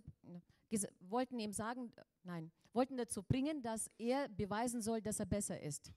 [1.00, 5.60] wollten ihm sagen, äh, nein, wollten dazu bringen, dass er beweisen soll, dass er besser
[5.60, 5.92] ist.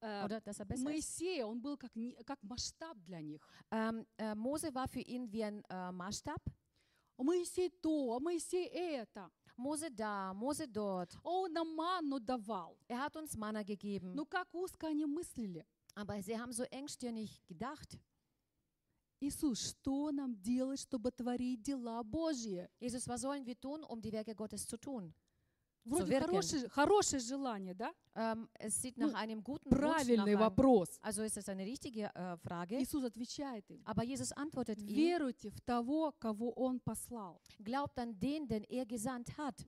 [0.00, 0.84] Э, Oder dass er besser ist.
[0.84, 1.92] Моисей, он был как,
[2.26, 3.40] как масштаб для них.
[3.70, 6.42] Ähm, äh, Mose war für ihn wie ein äh, Maßstab.
[7.18, 9.30] А Моисей то, а Моисей это.
[9.55, 11.17] Mose da, Mose dort.
[11.23, 12.77] Он нам манну давал.
[12.87, 14.13] Er hat uns Manna gegeben.
[14.13, 15.65] Ну как узко они мыслили.
[15.95, 17.97] Aber sie haben so engstirnig gedacht.
[19.19, 22.69] Иисус, что нам делать, чтобы творить дела Божьи?
[22.79, 25.11] Jesus, was sollen wir tun, um die Werke Gottes zu tun?
[25.84, 26.26] Вроде wirken.
[26.26, 27.92] хорошее, хорошее желание, да?
[28.14, 30.98] Ähm, es sieht Ну, nach einem guten Wunsch Правильный einem, вопрос.
[31.02, 32.78] Also ist es eine richtige äh, Frage.
[32.80, 33.82] Иисус отвечает им.
[33.84, 37.40] Aber Jesus antwortet ihm, Веруйте в того, кого Он послал.
[37.58, 39.64] glaubt an den, den er gesandt hat.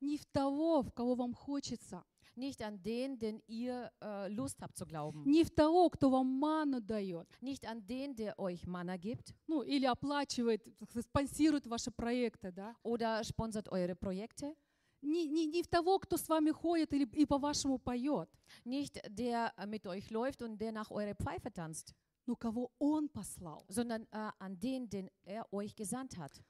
[0.00, 2.02] Не в того, в кого вам хочется.
[2.34, 5.22] Nicht an den, den ihr äh, Lust habt zu glauben.
[5.26, 7.28] Не в того, кто вам ману дает.
[7.42, 10.64] Nicht an den, der euch Manna gibt Ну, или оплачивает,
[10.98, 12.74] спонсирует ваши проекты, да?
[12.82, 14.56] oder sponsert eure Projekte.
[15.02, 18.30] Не, не, не в того, кто с вами ходит или, и по-вашему поет.
[18.64, 21.94] Nicht der äh, mit euch läuft und der nach eurer Pfeife tanzt,
[22.26, 23.64] но кого Он послал.
[23.68, 26.40] sondern äh, an den, den er euch gesandt hat.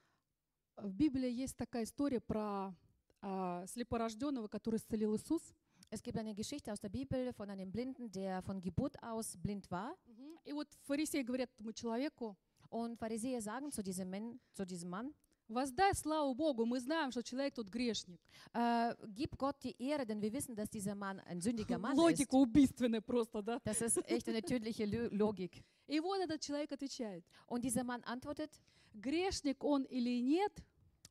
[0.77, 2.75] В Библии есть такая история про
[3.21, 5.53] а, слепорожденного, который исцелил Иисус.
[5.91, 9.69] Es gibt eine Geschichte aus der Bibel von einem Blinden, der von Geburt aus blind
[9.69, 9.95] war.
[10.45, 12.35] И вот фарисеи говорят этому человеку,
[12.69, 15.13] Und Pharisäer sagen zu diesem, Mann, zu diesem Mann,
[15.53, 18.19] воздай славу Богу, мы знаем, что человек тут грешник.
[18.53, 21.97] äh, gib Gott die Ehre, denn wir wissen, dass dieser Mann ein sündiger Mann ist.
[21.97, 23.59] Логика убийственная просто, да?
[23.63, 25.63] Das ist echt eine tödliche Logik.
[25.87, 28.51] И вот этот человек отвечает, Und dieser Mann antwortet,
[28.93, 30.51] грешник он или нет,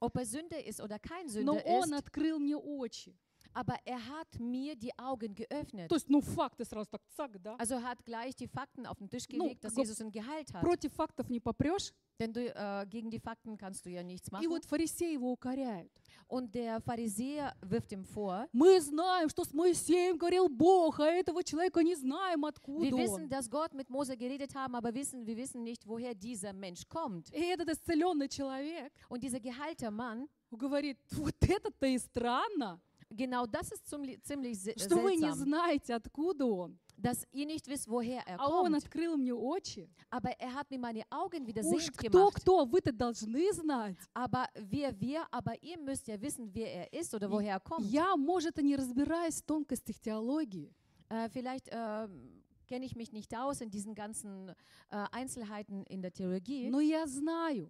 [0.00, 3.14] ob er Sünde ist oder kein но Sünde он ist, открыл мне очи.
[3.54, 5.88] Aber er hat mir die Augen geöffnet.
[5.88, 7.56] То есть, ну, факты сразу так, цак, да?
[7.58, 10.00] Also er hat gleich die Fakten auf den Tisch Ну, gelegt, dass как бы Jesus
[10.00, 10.62] ihn geheilt hat.
[10.62, 11.92] Против фактов не попрешь.
[12.18, 14.48] Denn du, äh, gegen die Fakten kannst du ja nichts И machen.
[14.48, 15.90] вот фарисеи его укоряют.
[16.28, 21.42] Und der Pharisäer wirft ihm vor, Мы знаем, что с Моисеем говорил Бог, а этого
[21.42, 25.36] человека не знаем, откуда wir wissen, dass Gott mit Mose geredet haben, aber wissen, wir
[25.36, 27.30] wissen nicht, woher dieser Mensch kommt.
[27.32, 32.80] И этот исцеленный человек Und dieser geheilte Mann, говорит, вот это-то и странно,
[33.11, 36.77] genau das ist zum, ziemlich se- что вы не seltsam, знаете, откуда он.
[36.99, 38.77] dass ihr nicht wisst, woher er А он kommt.
[38.83, 39.87] открыл мне очи.
[40.09, 42.35] Aber er hat mir meine Augen wieder Уж sehend кто, gemacht.
[42.41, 43.97] кто, вы-то должны знать.
[44.15, 47.85] Aber wir, wir, aber ihr müsst ja wissen, wer er ist oder woher er kommt.
[47.91, 50.73] Я, может, и не разбираюсь в тонкостях теологии,
[51.09, 54.49] Äh, vielleicht ähm, kenne ich mich nicht aus in diesen ganzen
[54.89, 57.69] äh, Einzelheiten in der Theologie, но я знаю,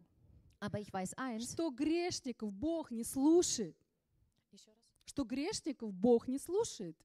[0.60, 1.52] aber ich weiß eins.
[1.54, 3.76] что грешников Бог не слушает.
[5.13, 6.97] Что грешников Бог не слушает.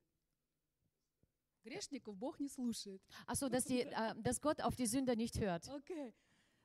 [1.65, 3.01] Грешников Бог не слушает.
[3.25, 5.67] Achso, dass, die, äh, dass Gott auf die Sünder nicht hört.
[5.67, 6.15] Окей.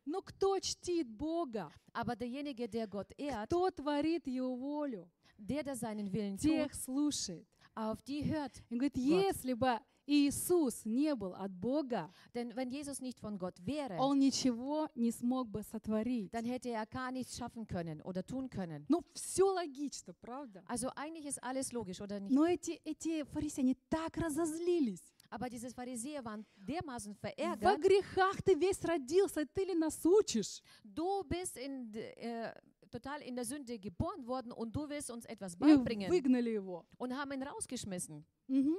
[0.05, 5.74] Но кто чтит Бога, Aber derjenige, der Gott ehrt, кто творит Его волю, der, der
[5.74, 7.48] seinen Willen тех tut, слушает.
[7.74, 8.62] auf die hört.
[8.70, 13.55] Он говорит, если бы Иисус не был от Бога, Denn wenn Jesus nicht von Gott
[13.65, 16.31] wäre, Он ничего не смог бы сотворить.
[16.33, 18.85] dann hätte er gar nichts schaffen können oder tun können.
[18.88, 20.62] Ну, все логично, правда?
[20.67, 22.33] Also eigentlich ist alles logisch, oder nicht?
[22.35, 25.03] Но эти, эти фарисеи, они так разозлились.
[25.31, 27.81] Aber diese Pharisäer waren dermaßen Во verärgert.
[27.81, 30.61] грехах ты весь родился, ты ли нас учишь?
[30.85, 32.53] Du bist in, äh,
[32.91, 36.85] total in der Sünde geboren worden und du willst uns etwas beibringen выгнали его.
[36.99, 38.25] und haben ihn rausgeschmissen.
[38.49, 38.77] Мгм.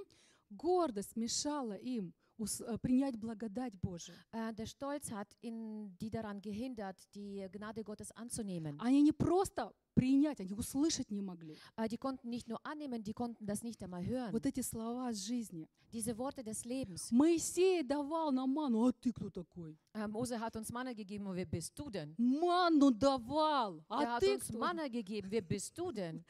[0.57, 4.17] Гордость мешала им э, принять благодать Божию.
[4.31, 8.79] Äh, der Stolz hat in die daran gehindert, die Gnade Gottes anzunehmen.
[8.79, 11.57] Они не просто принять, они услышать не могли.
[11.77, 14.31] Äh, die konnten nicht nur annehmen, die konnten das nicht einmal hören.
[14.31, 15.67] Вот эти слова из жизни.
[15.91, 17.11] Diese Worte des Lebens.
[17.11, 19.77] Моисей давал нам ману, а ты кто такой?
[19.93, 22.15] Äh, Mose hat uns Manna gegeben, und wer bist du denn?
[22.17, 24.57] Ману давал, Er а hat ты uns кто?
[24.57, 26.23] Manna gegeben, wer bist du denn?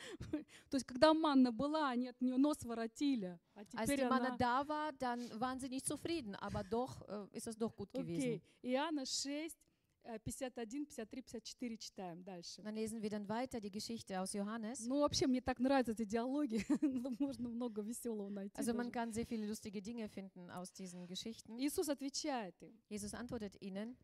[0.70, 3.40] То есть, когда манна была, они от нее нос воротили.
[3.56, 4.38] А Als die Manna она...
[4.38, 8.20] da war, dann waren sie nicht zufrieden, aber doch äh, ist es doch gut gewesen.
[8.20, 8.42] Окей.
[8.64, 9.58] Иоанна 6, э,
[10.04, 12.62] 51, 53, 54 читаем дальше.
[12.62, 14.86] Dann lesen wir dann weiter die Geschichte aus Johannes.
[14.86, 16.66] Ну, вообще, мне так нравятся эти диалоги.
[16.82, 18.56] Ну, Можно много веселого найти.
[18.58, 21.58] Also man kann sehr viele lustige Dinge finden aus diesen Geschichten.
[21.60, 22.78] Иисус отвечает им.
[22.90, 23.96] Jesus antwortet ihnen.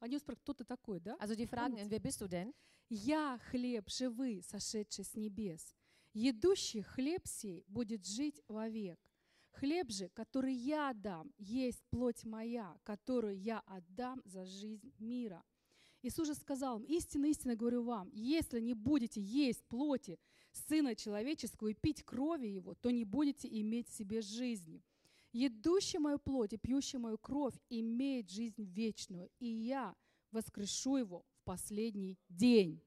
[0.00, 1.16] Они спрашивают, кто ты такой, да?
[1.18, 2.54] Also die fragen ihn, wer bist du denn?
[2.88, 5.74] Я хлеб живый, сошедший с небес.
[6.12, 8.98] Едущий хлеб сей будет жить вовек.
[9.50, 15.44] Хлеб же, который я дам, есть плоть моя, которую я отдам за жизнь мира.
[16.02, 20.18] Иисус же сказал им, истинно, истинно говорю вам, если не будете есть плоти
[20.52, 24.82] Сына Человеческого и пить крови Его, то не будете иметь в себе жизни.
[25.32, 29.94] Едущий мою плоть и пьющий мою кровь имеет жизнь вечную, и я
[30.32, 32.82] воскрешу его в последний день.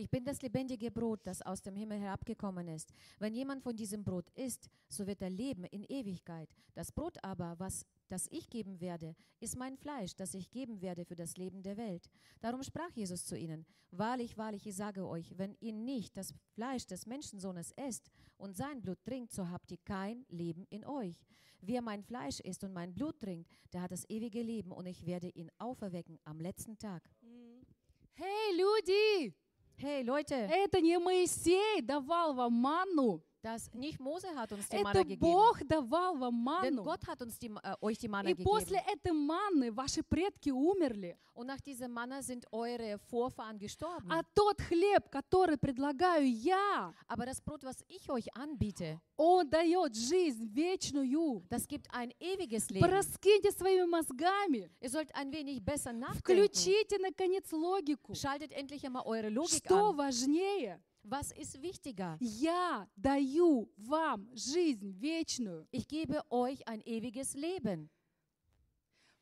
[0.00, 2.90] Ich bin das lebendige Brot, das aus dem Himmel herabgekommen ist.
[3.18, 6.48] Wenn jemand von diesem Brot isst, so wird er leben in Ewigkeit.
[6.72, 11.04] Das Brot aber, was das ich geben werde, ist mein Fleisch, das ich geben werde
[11.04, 12.08] für das Leben der Welt.
[12.40, 16.86] Darum sprach Jesus zu ihnen, Wahrlich, wahrlich, ich sage euch, wenn ihr nicht das Fleisch
[16.86, 18.08] des Menschensohnes esst
[18.38, 21.20] und sein Blut trinkt, so habt ihr kein Leben in euch.
[21.60, 25.04] Wer mein Fleisch isst und mein Blut trinkt, der hat das ewige Leben und ich
[25.04, 27.02] werde ihn auferwecken am letzten Tag.
[27.20, 27.66] Hm.
[28.14, 29.34] Hey, Ludi!
[29.82, 33.22] Hey Leute, Это не Моисей давал вам манну.
[33.42, 35.20] Das nicht Mose hat uns die Это Manna gegeben.
[35.20, 36.82] Бог давал вам Denn манну.
[36.84, 38.92] Gott hat uns die, äh, euch die Manna И после gegeben.
[38.92, 41.16] этой манны ваши предки умерли.
[41.32, 44.10] Und nach dieser Manna sind eure Vorfahren gestorben.
[44.10, 49.94] А тот хлеб, который предлагаю я, Aber das Brot, was ich euch anbiete, он дает
[49.96, 51.42] жизнь вечную.
[51.48, 52.80] das gibt ein ewiges Leben.
[52.86, 54.70] Пораскиньте своими мозгами.
[54.80, 56.20] Ihr sollt ein wenig besser nachdenken.
[56.20, 58.14] Включите, наконец, логику.
[58.14, 59.96] Schaltet endlich einmal eure Logik Что an.
[59.96, 60.80] важнее?
[61.03, 62.17] Was ist wichtiger?
[62.19, 65.67] Я даю вам жизнь вечную.
[65.71, 67.89] Ich gebe euch ein ewiges Leben.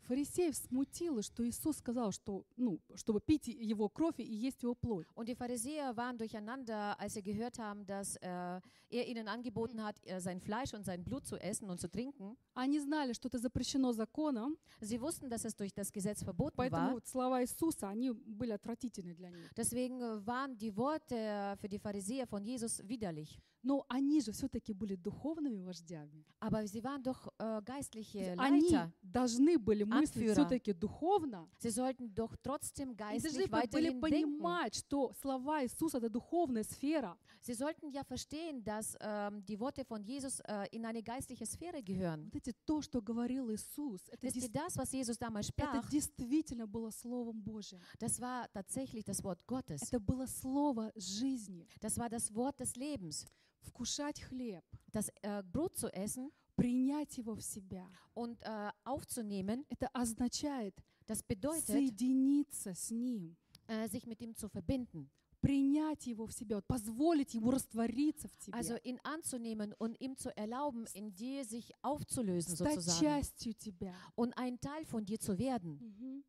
[0.09, 5.07] Фарисеев смутило, что Иисус сказал, что, ну, чтобы пить его кровь и есть его плоть.
[5.15, 9.97] Und die Pharisäer waren durcheinander, als sie gehört haben, dass äh, er ihnen angeboten hat,
[10.07, 12.37] äh, sein Fleisch und sein Blut zu essen und zu trinken.
[12.55, 16.97] Они знали, что это запрещено законом, Sie wussten, dass es durch das Gesetz verboten поэтому
[16.97, 17.05] war.
[17.05, 19.53] слова Иисуса, они были отвратительны для них.
[19.57, 23.39] Deswegen äh, waren die Worte für die Pharisäer von Jesus widerlich.
[23.61, 26.25] Но они же все-таки были духовными вождями.
[26.39, 28.93] Aber sie waren doch äh, geistliche Они Leiter.
[29.03, 31.49] должны были мыслить все-таки духовно.
[31.61, 34.01] Sie sollten doch trotzdem geistlich бы- были weiterhin denken.
[34.01, 37.17] понимать, что слова Иисуса— это духовная сфера.
[37.43, 41.83] Sie sollten ja verstehen, dass ähm, die Worte von Jesus äh, in eine geistliche Sphäre
[41.83, 42.25] gehören.
[42.33, 46.67] Вот эти то, что говорил Иисус, это, дес- das, was Jesus damals это sprach, действительно
[46.67, 47.81] было Словом Божьим.
[47.99, 49.83] das war tatsächlich das Wort Gottes.
[49.83, 51.67] Это было Слово жизни.
[51.81, 53.25] Das war das Wort des Lebens.
[53.61, 57.87] Вкушать хлеб, Das äh, Brot zu essen принять его в себя.
[58.15, 60.75] und äh, aufzunehmen, Это означает
[61.07, 63.37] das bedeutet, соединиться с Ним,
[63.69, 65.09] äh, sich mit ihm zu verbinden.
[65.41, 70.37] принять его в себя, позволить ему раствориться в тебе, Also ihn anzunehmen und ihm zu
[70.37, 73.95] erlauben, in dir sich aufzulösen стать sozusagen частью тебя.
[74.17, 75.79] und ein Teil von dir zu werden.
[75.79, 76.25] Мгм.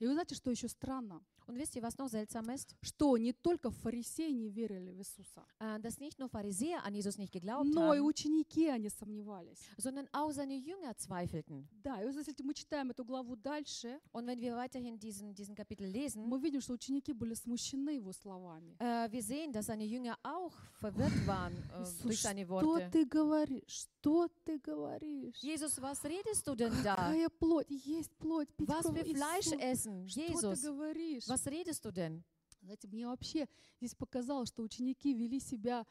[0.00, 1.20] И вы знаете, что еще странно?
[1.50, 2.76] Und wisst ihr, was noch seltsam ist?
[2.80, 7.18] Что не только фарисеи не верили в Иисуса, Äh, dass nicht nur Pharisäer an Jesus
[7.18, 9.58] nicht geglaubt но и haben, ученики, они сомневались.
[9.76, 11.66] sondern auch seine Jünger zweifelten.
[11.82, 15.56] Да, и вот если мы читаем эту главу дальше, Und wenn wir weiterhin diesen, diesen
[15.56, 18.76] Kapitel lesen, мы видим, что ученики были смущены его словами.
[18.78, 22.90] äh, wir sehen, dass seine Jünger auch verwirrt waren äh, Иисус, durch seine что Worte.
[22.92, 23.88] ты говоришь?
[24.00, 25.36] Что ты говоришь?
[25.42, 26.94] Jesus, was redest du denn da?
[26.94, 27.66] Какая плоть?
[27.68, 28.98] Есть плоть, пить Was кровь.
[29.00, 30.08] für Fleisch Иисус, essen?
[30.08, 31.26] Что ты Jesus, говоришь?
[31.28, 32.22] was redest du denn?
[32.62, 33.48] Знаете, мне вообще
[33.78, 35.86] здесь показалось, что ученики вели себя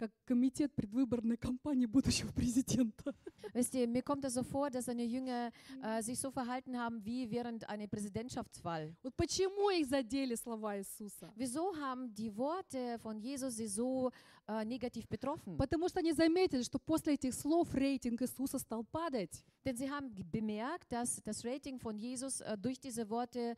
[0.00, 3.14] как комитет предвыборной кампании будущего президента.
[3.52, 5.50] Wisst ihr, mir kommt es so vor, dass seine Jünger
[5.82, 8.96] äh, sich so verhalten haben wie während einer Präsidentschaftswahl.
[9.02, 11.30] Вот почему их задели слова Иисуса?
[11.36, 14.10] Wieso haben die Worte von Jesus sie so
[14.48, 15.58] äh, negativ betroffen?
[15.58, 19.44] Потому что они заметили, что после этих слов рейтинг Иисуса стал падать.
[19.66, 23.54] Denn sie haben bemerkt, dass das Rating von Jesus äh, durch diese Worte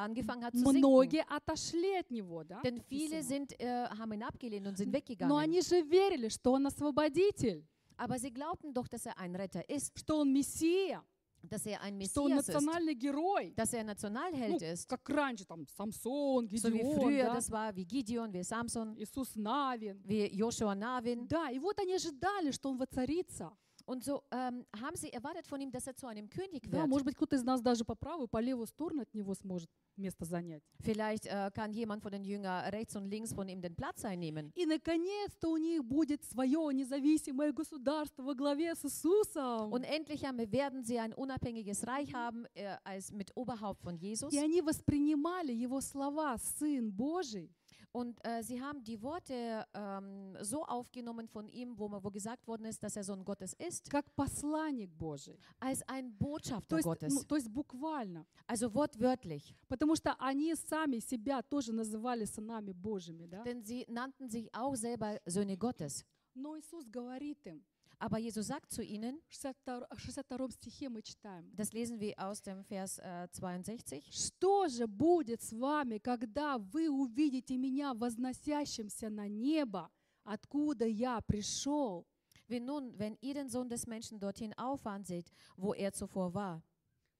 [0.00, 0.78] angefangen hat zu sinken.
[0.80, 2.60] Многие отошли от него, да?
[2.62, 5.36] Denn viele sind, äh, haben ihn abgelehnt und sind Но weggegangen.
[5.38, 7.64] они же верили, что он освободитель.
[7.96, 11.02] Aber sie glaubten doch, dass er ein Retter ist, что он Мессия,
[11.42, 13.52] dass er ein что он Messias ist, национальный герой.
[13.56, 14.88] dass er Ну, Nationalheld ist.
[14.88, 19.36] как раньше, там, Самсон, So wie früher да, das war, wie Gideon, wie Samson, Иисус
[19.36, 20.02] Навин.
[20.06, 21.26] wie Joshua Navin.
[21.28, 23.50] Да, и вот они ожидали, что он воцарится.
[23.90, 27.04] Und so ähm, haben sie erwartet von ihm, dass er zu einem König Да, может
[27.04, 30.62] быть, кто-то из нас даже по правую, по левую сторону от него сможет место занять.
[30.78, 34.52] Vielleicht äh, kann jemand von den Jüngern rechts und links von ihm den Platz einnehmen.
[34.54, 39.72] И, наконец-то, у них будет свое независимое государство во главе с Иисусом.
[39.72, 44.32] Und endlich werden sie ein unabhängiges Reich haben äh, als mit Oberhaupt von Jesus.
[44.32, 47.50] И они воспринимали его слова «Сын Божий»
[47.91, 52.45] Und äh, sie haben die Worte ähm, so aufgenommen von ihm, wo, man- wo gesagt
[52.47, 55.39] worden ist, dass er Sohn Gottes ist, как посланник Божий.
[55.59, 57.27] als ein То Botschafter есть, ну, Gottes.
[57.27, 58.25] то есть буквально.
[58.47, 59.55] Also wortwörtlich.
[59.69, 63.27] Потому что они сами себя тоже называли сынами Божьими.
[63.27, 63.43] Да?
[63.43, 66.03] Denn sie nannten sich auch selber Söhne Gottes.
[66.33, 67.63] Но Иисус говорит им,
[68.02, 72.14] Aber Jesus sagt zu ihnen, в 62, в 62 стихе мы читаем, das lesen wir
[72.18, 79.10] aus dem Vers äh, 62, Что же будет с вами, когда вы увидите меня возносящимся
[79.10, 79.90] на небо,
[80.24, 82.06] откуда я пришел?
[82.48, 86.62] wie nun, wenn ihr den Sohn des Menschen dorthin auffahren seht, wo er zuvor war.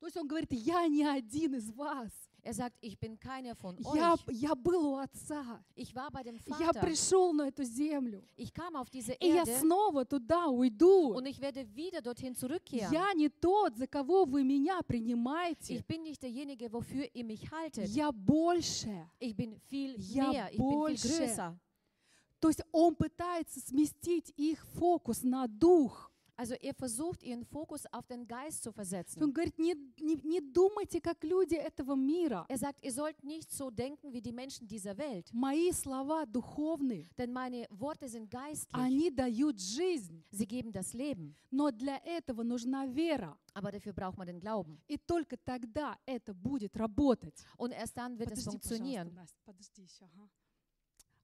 [0.01, 2.11] То есть он говорит, я не один из вас.
[2.43, 4.21] Er sagt, ich bin keiner von Я, euch.
[4.29, 5.63] я был у Отца.
[5.75, 6.81] Ich war bei dem Я Vater.
[6.81, 8.23] пришел на эту землю.
[8.37, 11.15] Ich kam auf diese И я Erde снова туда уйду.
[11.15, 12.93] und ich werde wieder dorthin zurückkehren.
[12.93, 15.75] Я не тот, за кого вы меня принимаете.
[15.75, 17.89] Ich bin nicht derjenige, wofür ihr mich haltet.
[17.89, 19.07] Я больше.
[19.19, 21.09] Ich bin viel Ja, mehr, ich bin viel больше.
[21.09, 21.57] größer.
[22.41, 26.10] То есть он пытается сместить их фокус на дух.
[26.41, 29.23] Also er versucht, ihren Fokus auf den Geist zu versetzen.
[29.23, 32.47] Он говорит, не, не, не думайте, как люди этого мира.
[32.49, 37.11] Er sagt, ihr sollt nicht so denken wie die Menschen dieser Welt, Мои слова духовные,
[37.19, 38.73] denn meine Worte sind geistlich.
[38.73, 40.25] они дают жизнь.
[40.31, 43.37] Sie geben das Leben, Но для этого нужна вера.
[43.53, 44.79] aber dafür braucht man den Glauben.
[44.89, 47.35] И только тогда это будет работать.
[47.59, 49.13] Und erst dann wird es Подожди, пожалуйста, funktionieren.
[49.15, 50.07] Настя, подожди еще.
[50.07, 50.31] Ага.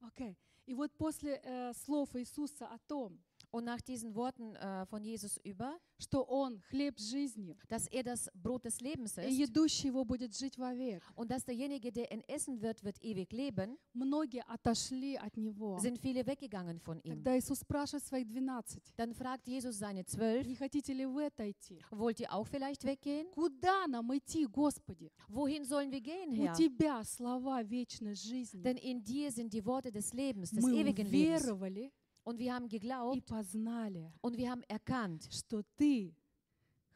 [0.02, 0.36] Окей.
[0.66, 3.18] И вот после э, слов Иисуса о том,
[3.53, 8.29] Und nach diesen Worten äh, von Jesus über, что Он хлеб жизни, dass er das
[8.33, 12.23] Brot des Lebens и ist едущий его будет жить вовек, und dass derjenige, der ihn
[12.29, 15.77] essen wird, wird ewig leben, многие отошли от Него.
[15.79, 17.09] sind viele weggegangen von ihm.
[17.15, 21.77] Тогда Иисус спрашивает своих двенадцать, Dann fragt Jesus seine zwölf, не хотите ли вы отойти?
[21.91, 23.27] wollt ihr auch vielleicht weggehen?
[23.33, 25.11] Куда нам идти, Господи?
[25.27, 26.53] Wohin sollen wir gehen, У Herr?
[26.55, 28.63] Тебя слова вечной жизни.
[28.63, 31.91] Denn in dir sind die Worte des Lebens, des Мы ewigen Lebens.
[32.26, 36.12] Und wir haben и geglaubt познали, und wir haben erkannt, что Ты,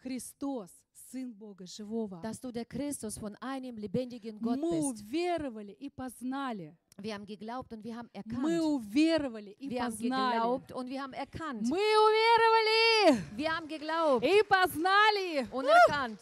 [0.02, 2.20] Христос, Сын Бога Живого.
[2.20, 5.02] dass du der Christus von einem lebendigen Gott Мы bist.
[5.04, 6.76] уверовали и познали.
[6.98, 8.60] Wir haben geglaubt und wir haben Мы erkannt.
[8.62, 10.32] уверовали и Wir haben познали.
[10.34, 11.62] geglaubt und wir haben erkannt.
[11.68, 15.46] Мы уверовали Wir haben geglaubt и познали.
[15.52, 16.18] und erkannt.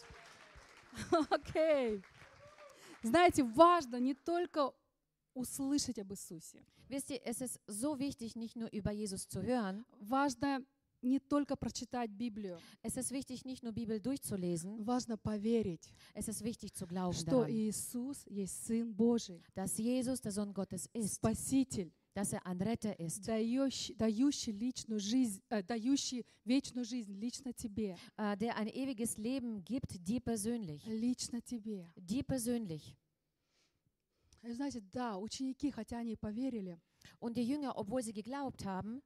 [1.30, 2.02] Окей.
[3.02, 4.72] Знаете, важно не только
[5.34, 6.62] услышать об Иисусе.
[6.89, 9.85] Wisst ihr, es ist so wichtig, nicht nur über Jesus zu hören.
[9.99, 10.63] Важно
[11.03, 12.57] не только прочитать Библию.
[12.81, 14.83] Es ist wichtig, nicht nur Bibel durchzulesen.
[14.85, 20.21] Важно поверить, Es ist wichtig zu glauben что daran, Иисус есть Сын Божий, dass Jesus
[20.21, 25.63] der Sohn Gottes ist, Спаситель, dass er ein Retter ist, дающий, дающий личную жизнь, э,
[25.63, 30.85] дающий вечную жизнь лично тебе, äh, der ein ewiges Leben gibt, dir persönlich.
[30.85, 31.91] лично тебе.
[31.97, 32.95] Dir persönlich.
[34.42, 36.78] И знаете, да, ученики, хотя они и поверили,
[37.20, 39.02] Und die Jünger, obwohl sie geglaubt haben,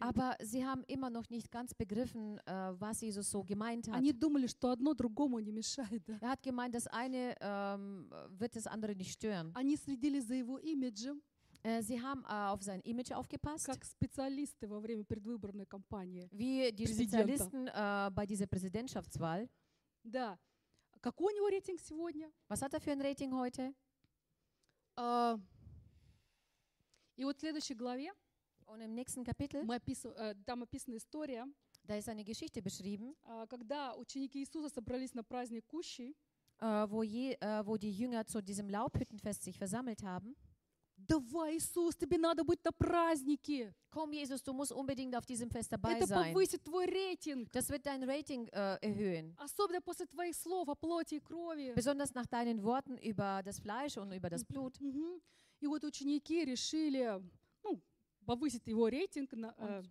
[0.00, 4.02] aber sie haben immer noch nicht ganz begriffen, äh, was Jesus so gemeint hat.
[6.20, 9.52] Er hat gemeint, das eine ähm, wird das andere nicht stören.
[11.64, 13.68] Äh, sie haben äh, auf sein Image aufgepasst,
[16.32, 16.86] wie die.
[16.86, 19.48] Spezialisten äh, bei dieser Präsidentschaftswahl.
[20.04, 20.38] Да.
[21.00, 22.30] Какой у него рейтинг сегодня?
[22.48, 23.74] Was hat er für ein Rating heute?
[24.96, 25.38] А,
[27.16, 28.12] И вот в следующей главе
[28.66, 31.46] Und im nächsten Kapitel, мы описыв- э, там описана история,
[31.84, 36.14] da ist eine Geschichte beschrieben, а, когда ученики Иисуса собрались на праздник Кущи.
[36.60, 40.34] äh, wo, je, äh, wo die Jünger zu diesem Laubhüttenfest sich versammelt haben.
[41.06, 43.74] Давай, Иисус, тебе надо быть на празднике.
[43.90, 46.32] Komm, Jesus, du musst unbedingt auf diesem Fest dabei Это sein.
[46.34, 47.50] повысит твой рейтинг.
[47.52, 49.34] Das wird dein Rating äh, erhöhen.
[49.38, 51.72] Особенно после твоих слов о плоти и крови.
[51.74, 54.78] Besonders nach deinen Worten über das Fleisch und über das Blut.
[54.80, 55.20] Мгм.
[55.60, 57.20] И вот ученики решили
[57.64, 57.80] ну,
[58.26, 59.32] повысить его рейтинг.
[59.32, 59.82] на- э,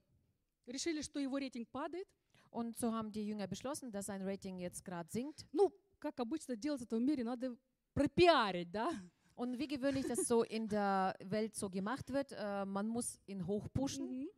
[0.67, 2.07] решили, что его рейтинг падает.
[2.51, 5.45] Und so haben die Jünger beschlossen, dass sein Rating jetzt gerade sinkt.
[5.51, 7.57] Ну, как обычно делать в этом мире, надо
[7.93, 8.91] пропиарить, да?
[9.36, 13.46] Und wie gewöhnlich das so in der Welt so gemacht wird, äh, man muss ihn
[13.46, 14.06] hochpushen.
[14.06, 14.28] Мгм.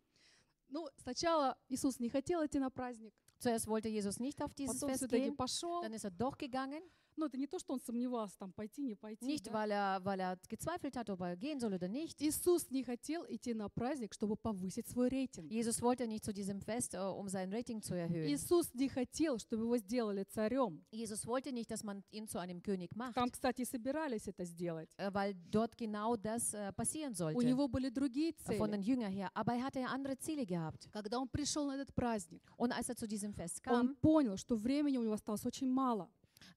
[0.69, 4.89] Ну, сначала Иисус не хотел идти на праздник, Zuerst wollte Jesus nicht auf dieses потом
[4.89, 5.81] Fest все-таки gehen, пошел.
[5.83, 6.83] dann ist er doch gegangen.
[7.16, 9.26] Но это не то, что он сомневался, там, пойти, не пойти.
[9.26, 9.52] Nicht, да.
[9.54, 12.22] weil er, weil er gezweifelt hat, ob er gehen soll oder nicht.
[12.22, 15.52] Иисус не хотел идти на праздник, чтобы повысить свой рейтинг.
[15.52, 18.28] Jesus wollte nicht zu diesem Fest, äh, um sein Rating zu erhöhen.
[18.34, 20.82] Иисус не хотел, чтобы его сделали царем.
[20.92, 24.90] Jesus wollte nicht, dass man ihn zu einem König macht, Там, кстати, собирались это сделать.
[24.98, 27.44] äh, weil dort genau das äh, passieren У sollte.
[27.46, 28.72] него были другие Von цели.
[28.72, 29.30] den Jüngern her.
[29.34, 30.90] Aber er hatte andere Ziele gehabt.
[30.92, 34.38] Когда он пришел на этот праздник, Und als er zu diesem Fest он kam, понял,
[34.38, 36.10] что времени у него осталось очень мало.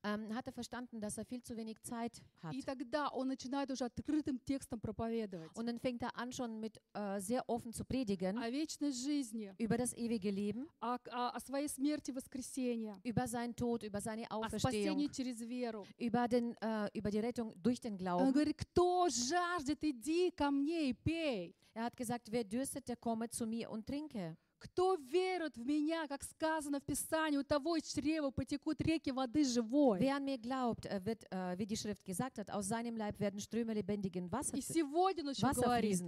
[0.04, 2.54] ähm, hat er verstanden, dass er viel zu wenig Zeit hat.
[2.54, 6.78] И тогда он начинает уже открытым текстом проповедовать Und dann fängt er an, schon mit
[6.93, 11.39] äh, sehr offen zu predigen о вечной жизни, über das ewige Leben, о, о- о
[11.39, 15.84] своей смерти и воскресении, über seinen Tod, über seine о спасении Auferstehung, через веру.
[15.98, 18.34] über, den, äh, über die Rettung durch den Он Glauben.
[18.34, 21.56] говорит, кто жаждет, иди ко мне и пей.
[21.74, 24.36] Er hat gesagt, wer dürstet, der komme zu mir und trinke.
[24.63, 29.45] Кто верует в меня, как сказано в Писании, у того из чрева потекут реки воды
[29.45, 29.99] живой.
[29.99, 33.19] Wer an mir glaubt, äh, wird, äh, wie die Schrift gesagt hat, aus seinem Leib
[33.19, 36.01] werden Ströme lebendigen Wasser, И сегодня он еще говорит.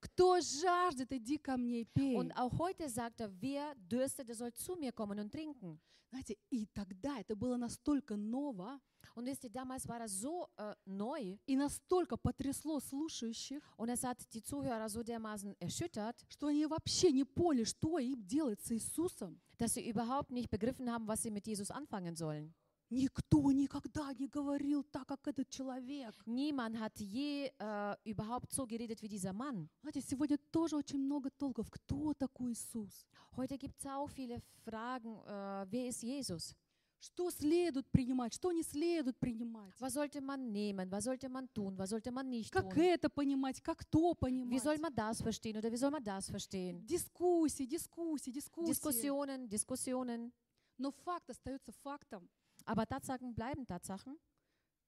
[0.00, 2.16] Кто жаждет, иди ко мне и пей.
[2.16, 5.80] Und auch heute sagt er, wer dürstet, der soll zu mir kommen und trinken.
[6.10, 8.80] Знаете, и тогда это было настолько ново
[9.14, 14.04] Und wisst ihr, damals war das so äh, neu и настолько потрясло слушающих, und es
[14.04, 18.72] hat die Zuhörer so dermaßen erschüttert, что они вообще не поняли, что им делать с
[18.72, 19.40] Иисусом.
[19.58, 22.54] dass sie überhaupt nicht begriffen haben, was sie mit Jesus anfangen sollen.
[22.90, 26.14] Никто никогда не говорил так, как этот человек.
[26.26, 29.68] Niemand hat je äh, überhaupt so geredet wie dieser Mann.
[29.82, 31.70] Знаете, сегодня тоже очень много толков.
[31.70, 33.06] Кто такой Иисус?
[33.36, 36.54] Heute gibt es auch viele Fragen, äh, wer ist Jesus?
[37.02, 39.72] Что следует принимать, что не следует принимать?
[39.80, 40.90] Was sollte man nehmen?
[40.90, 41.78] Was sollte man tun?
[41.78, 42.82] Was sollte man nicht Как tun?
[42.82, 44.62] это понимать, как то Wie понимать?
[44.62, 46.84] soll man das verstehen oder wie soll man das verstehen?
[46.84, 48.72] Дискуссии, дискуссии, дискуссии.
[48.72, 50.32] Diskussionen, Diskussionen.
[50.76, 52.28] Но факт остается фактом.
[52.65, 54.17] Aber Tatsachen bleiben Tatsachen.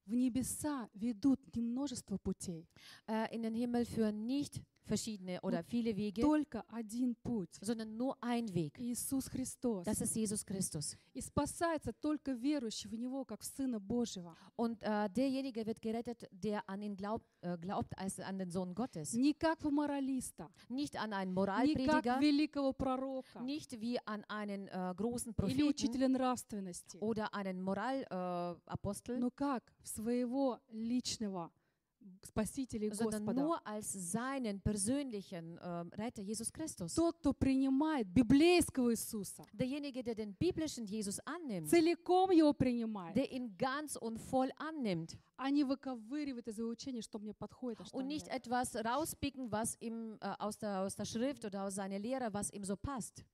[0.06, 2.66] В небеса ведут не множество путей,
[3.08, 7.51] Äh, in den Himmel führen nicht verschiedene oder viele Wege, только один путь.
[7.61, 8.79] sondern nur ein Weg.
[8.79, 9.85] Иисус Христос.
[9.87, 10.97] Das ist Jesus Christus.
[11.15, 14.37] И спасается только верующий в Него, как в Сына Божьего.
[14.57, 18.75] Und äh, derjenige wird gerettet, der an ihn glaubt, äh, glaubt als an den Sohn
[18.75, 19.13] Gottes.
[19.13, 24.25] Не как в моралиста, Nicht an einen не Moralprediger, как великого пророка nicht wie an
[24.29, 29.89] einen äh, großen или Propheten учителя нравственности, oder einen Moralapostel, äh, Apostel, но как в
[29.89, 31.51] своего личного
[32.23, 33.21] Спасителя и Господа.
[33.33, 36.95] nur als seinen persönlichen äh, Retter Jesus Christus.
[36.95, 43.31] Тот, кто принимает библейского Иисуса, Derjenige, der den biblischen Jesus annimmt, целиком его принимает, der
[43.31, 47.85] ihn ganz und voll annimmt а не выковыривает из его учения, что мне подходит, а
[47.85, 48.37] что und nicht нет.
[48.37, 52.51] etwas rauspicken, was ihm äh, aus, der, aus der Schrift oder aus seiner Lehre, was
[52.51, 53.25] ihm so passt.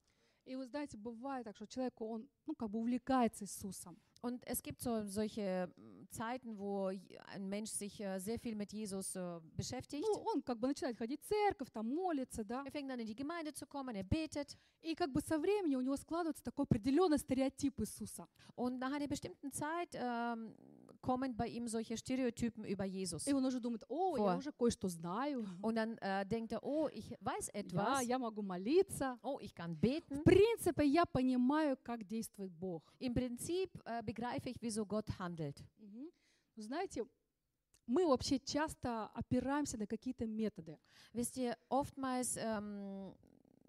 [0.49, 3.99] И вы знаете, бывает так, что человек, он, ну, как бы увлекается Иисусом.
[4.21, 5.71] Und es gibt so solche
[6.11, 10.05] Zeiten, wo ein Mensch sich äh, sehr viel mit Jesus äh, beschäftigt.
[10.05, 12.65] Ну, он как бы начинает ходить в церковь, там молится, да.
[12.65, 14.57] Er fängt dann in die Gemeinde zu kommen, er betet.
[14.83, 18.27] И как бы со временем у него складывается такой определенный стереотип Иисуса.
[18.57, 20.55] Und nach einer bestimmten Zeit ähm,
[21.01, 23.27] kommen bei ihm solche Stereotypen über Jesus.
[23.27, 24.31] И он уже думает, о, Vor.
[24.33, 25.47] я уже кое-что знаю.
[25.63, 28.03] Und dann äh, denkt er, oh, ich weiß etwas.
[28.05, 29.19] я могу молиться.
[29.23, 30.21] Oh, ich kann beten.
[30.21, 32.83] В принципе, я понимаю, как действует Бог.
[32.99, 35.63] Im Prinzip äh, begreife ich, wieso Gott handelt.
[36.57, 37.05] Вы Знаете,
[37.87, 40.79] мы вообще часто опираемся на какие-то методы.
[41.15, 43.15] Wisst ihr, oftmals ähm,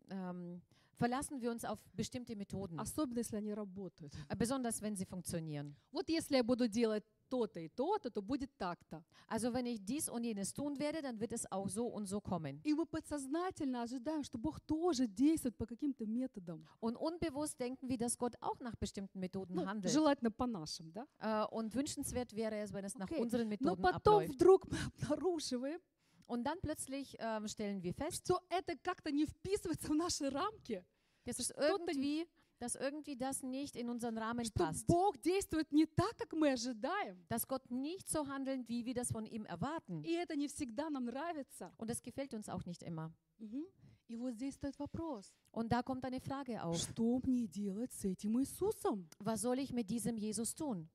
[0.09, 0.61] ähm,
[0.97, 4.13] verlassen wir uns auf bestimmte Methoden, Особенно, если они работают.
[4.27, 5.75] äh, besonders wenn sie funktionieren.
[5.91, 9.03] Вот если я буду делать то-то и то-то, то будет так-то.
[9.27, 12.19] Also wenn ich dies und jenes tun werde, dann wird es auch so und so
[12.19, 12.59] kommen.
[12.63, 16.65] И мы подсознательно ожидаем, что Бог тоже действует по каким-то методам.
[16.81, 19.93] Und unbewusst denken wir, dass Gott auch nach bestimmten Methoden Ну, handelt.
[19.93, 21.05] желательно по нашим, да?
[21.19, 23.21] Äh, und wünschenswert wäre es, wenn es nach Okay.
[23.21, 24.33] unseren Но Methoden потом abläuft.
[24.35, 25.79] вдруг мы обнаруживаем,
[26.27, 30.85] Und dann plötzlich ähm, stellen wir fest, что это как-то не вписывается в наши рамки,
[31.25, 32.27] dass es Что-то irgendwie,
[32.58, 34.86] dass irgendwie das nicht in unseren Rahmen что passt.
[34.86, 37.24] Бог действует не так, как мы ожидаем.
[37.28, 40.02] Dass Gott nicht so handelt, wie wir das von ihm erwarten.
[40.02, 41.72] И это не всегда нам нравится.
[41.76, 43.12] Und das gefällt uns auch nicht immer.
[43.38, 43.64] Мгм.
[44.08, 45.32] И вот здесь стоит вопрос.
[45.50, 46.76] Und da kommt eine Frage auf.
[46.76, 49.08] Что мне делать с этим Иисусом?
[49.18, 50.88] Was soll ich mit diesem Jesus tun?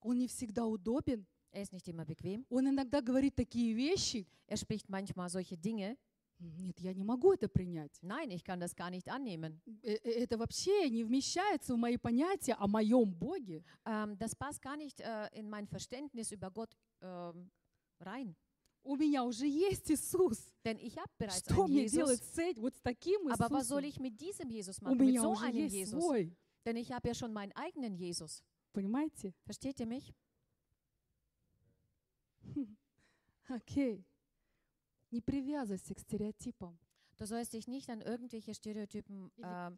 [0.00, 1.26] Он не всегда удобен.
[1.50, 2.44] Er ist nicht immer bequem.
[2.48, 4.26] Он иногда говорит такие вещи.
[4.46, 5.96] Er spricht manchmal solche Dinge.
[6.38, 7.92] Нет, я не могу это принять.
[8.02, 9.60] Nein, ich kann das gar nicht annehmen.
[9.82, 13.64] Э, э, Это вообще не вмещается в мои понятия о моем Боге.
[13.84, 17.50] Ähm, das passt gar nicht äh, in mein Verständnis über Gott ähm,
[18.00, 18.34] rein.
[18.82, 20.52] У меня уже есть Иисус.
[20.64, 22.34] Denn ich habe bereits Что einen мне делать Jesus.
[22.34, 23.84] с этим, вот с таким Aber was soll Иисусом?
[23.84, 24.98] ich mit diesem Jesus У machen?
[24.98, 26.02] Mit меня so уже einem есть Jesus.
[26.02, 26.36] свой.
[26.66, 28.42] Denn ich habe ja schon meinen eigenen Jesus.
[28.72, 29.32] Понимаете?
[29.46, 30.12] Versteht ihr mich?
[33.48, 34.04] Окей.
[35.11, 36.77] Не привязывайся к стереотипам,
[37.17, 39.71] Du sollst dich nicht an irgendwelche Stereotypen äh,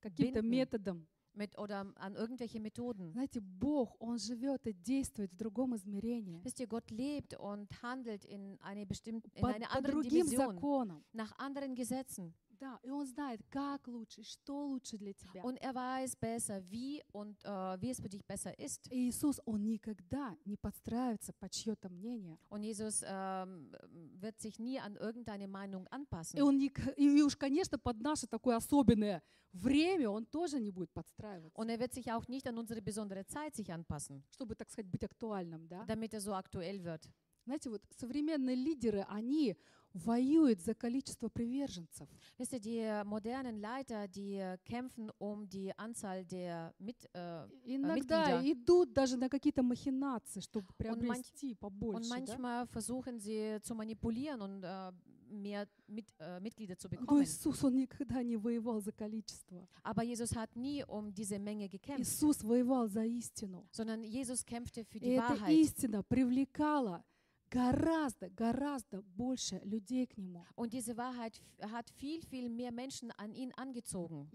[0.00, 1.06] каким-то методам.
[1.34, 3.12] mit oder an irgendwelche Methoden.
[3.12, 8.24] Знаете, Бог, Он живет и действует в другом измерении, Wisst ihr, Gott lebt und handelt
[8.24, 11.04] in eine bestimmte, in по, einer по anderen другим Dimension, законам.
[11.12, 12.32] nach anderen Gesetzen.
[12.60, 15.42] Да, и Он знает, как лучше, что лучше для тебя.
[15.42, 18.86] Und er weiß besser, wie und äh, wie es für dich besser ist.
[18.90, 22.38] И Иисус, Он никогда не подстраивается под чье-то мнение.
[22.48, 23.72] Und Jesus ähm,
[24.20, 26.38] wird sich nie an irgendeine Meinung anpassen.
[26.38, 30.90] И, он не, и уж, конечно, под наше такое особенное время Он тоже не будет
[30.92, 34.70] подстраиваться, Und er wird sich auch nicht an unsere besondere Zeit sich anpassen, чтобы, так
[34.70, 35.68] сказать, быть актуальным.
[35.68, 35.84] Да?
[35.86, 37.08] damit er so aktuell wird.
[37.44, 39.56] Знаете, вот современные лидеры, они
[39.96, 42.08] воюют за количество приверженцев.
[42.38, 48.40] Wisst ihr, die modernen Leiter, die äh, kämpfen um die Anzahl der mit, äh, Иногда
[48.40, 48.52] Mitglieder.
[48.52, 52.08] идут даже на какие-то махинации, чтобы приобрести und побольше.
[52.10, 52.14] да?
[52.16, 54.92] manchmal versuchen sie zu manipulieren und äh,
[55.28, 57.22] mehr mit, äh, Mitglieder zu Но bekommen.
[57.24, 59.66] Иисус, Он никогда не воевал за количество.
[59.82, 63.66] Aber Jesus hat nie um diese Menge gekämpft, Иисус воевал за истину.
[63.72, 65.50] sondern Jesus kämpfte für И die эта Wahrheit.
[65.60, 67.04] истина привлекала
[67.50, 70.44] гораздо, гораздо больше людей к Нему.
[70.56, 74.28] Und diese Wahrheit hat viel, viel mehr Menschen an ihn angezogen.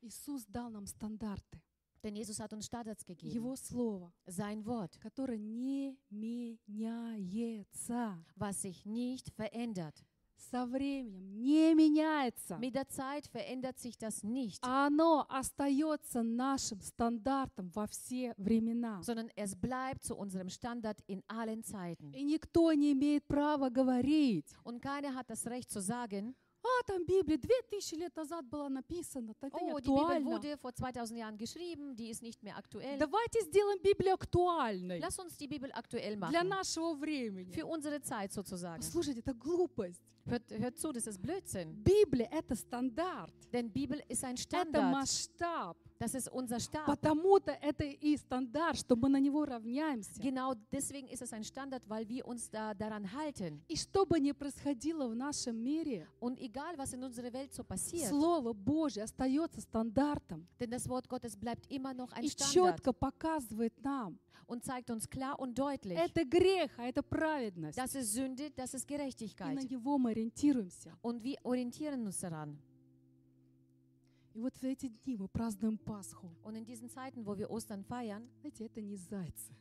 [0.00, 1.60] Иисус дал нам стандарты,
[2.04, 3.32] Denn Jesus hat uns Standards gegeben.
[3.34, 8.16] Его Слово, Sein Wort, которое не меняется.
[8.36, 10.04] was sich nicht verändert.
[10.50, 12.56] Со временем не меняется.
[12.58, 19.02] Mit der Zeit verändert sich das nicht, Оно остается нашим стандартом во все времена.
[19.02, 22.12] sondern es bleibt zu unserem Standard in allen Zeiten.
[22.12, 27.04] И никто не имеет права говорить, Und keiner hat das Recht zu sagen, а там
[27.06, 30.30] Библия 2000 лет назад была написана, это не oh, die Bibel актуально.
[30.30, 32.98] wurde vor 2000 Jahren geschrieben, die ist nicht mehr aktuell.
[32.98, 37.52] Давайте сделаем Библию актуальной Lass uns die Bibel aktuell для machen, нашего времени.
[37.52, 38.82] für unsere Zeit sozusagen.
[38.82, 40.02] Слушайте, это глупость.
[40.28, 41.82] Hört, hört zu, das ist Blödsinn.
[41.82, 45.76] Библия— это стандарт, Denn Bibel ist ein это Standard, масштаб.
[45.98, 46.86] das ist unser Stab.
[46.86, 50.20] Потому-то это и стандарт, что мы на него равняемся.
[50.20, 53.62] Genau deswegen ist es ein Standard, weil wir uns da daran halten.
[53.68, 57.64] И что бы ни происходило в нашем мире, Und egal, was in unserer Welt so
[57.64, 62.76] passiert, Слово Божье остается стандартом denn das Wort Gottes bleibt immer noch ein и Standard
[62.76, 64.18] четко показывает нам,
[64.48, 67.78] und zeigt uns klar und deutlich, это грех, а это праведность.
[67.78, 69.70] das ist Sünde, das ist И на Gerechtigkeit.
[69.70, 70.96] него мы ориентируемся.
[71.02, 72.58] Und wir orientieren uns daran.
[74.34, 76.30] И вот в эти дни мы празднуем Пасху.
[76.42, 79.52] Und in diesen Zeiten, wo wir Ostern feiern, Знаете, это не зайцы,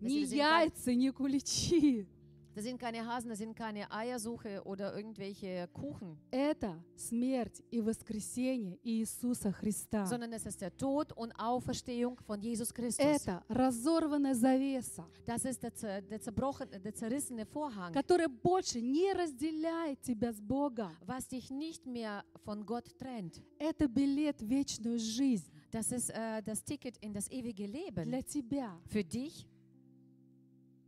[0.00, 2.06] не яйца, не куличи.
[2.55, 8.79] das sind keine Hasen, das sind keine Eiersuche oder irgendwelche Kuchen, Это смерть и воскресение
[8.83, 10.07] Иисуса Христа.
[10.07, 13.05] sondern es ist der Tod und Auferstehung von Jesus Christus.
[13.05, 19.13] Это разорванная завеса, Das ist der, zer, der, zerbrochene, der zerrissene Vorhang, которая больше не
[19.13, 20.91] разделяет тебя с Богом.
[21.05, 23.39] was dich nicht mehr von Gott trennt.
[23.59, 28.03] Это билет в вечную жизнь Das ist äh, das Ticket in das ewige Leben.
[28.05, 29.45] для тебя, Für dich,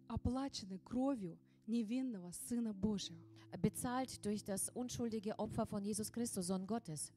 [0.07, 1.37] оплаченный кровью
[1.67, 3.19] невинного Сына Божьего.
[3.57, 7.11] bezahlt durch das unschuldige Opfer von Jesus Christus, Sohn Gottes.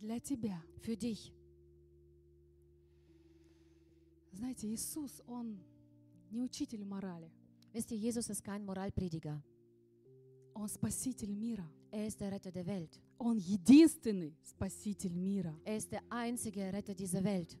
[0.00, 0.62] Для тебя.
[0.80, 1.32] Für dich.
[4.32, 5.58] Знаете, Иисус, Он
[6.30, 7.30] не учитель морали,
[7.72, 9.42] Wisst ihr, Jesus ist kein Moralprediger.
[10.54, 11.70] Он спаситель мира.
[11.90, 12.98] Er ist der Retter der Welt.
[13.18, 15.54] Он единственный спаситель мира.
[15.64, 17.54] Er ist der einzige Retter dieser Welt.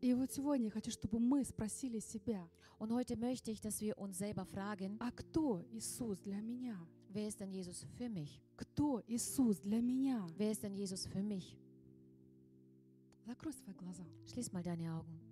[0.00, 3.96] И вот сегодня я хочу, чтобы мы спросили себя, Und heute möchte ich, dass wir
[3.96, 6.76] uns selber fragen, а кто Иисус для меня?
[7.10, 8.40] wer ist denn Jesus für mich?
[8.56, 10.26] Кто Иисус для меня?
[10.36, 11.56] Wer ist denn Jesus für mich?
[13.24, 14.04] Закрой свои глаза.
[14.26, 15.25] Schließ mal deine Augen.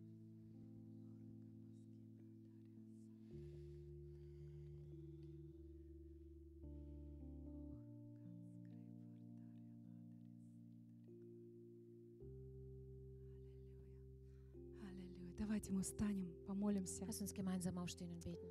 [15.65, 17.05] Давайте мы встанем, помолимся.
[17.05, 18.47] Lass uns gemeinsam aufstehen und beten.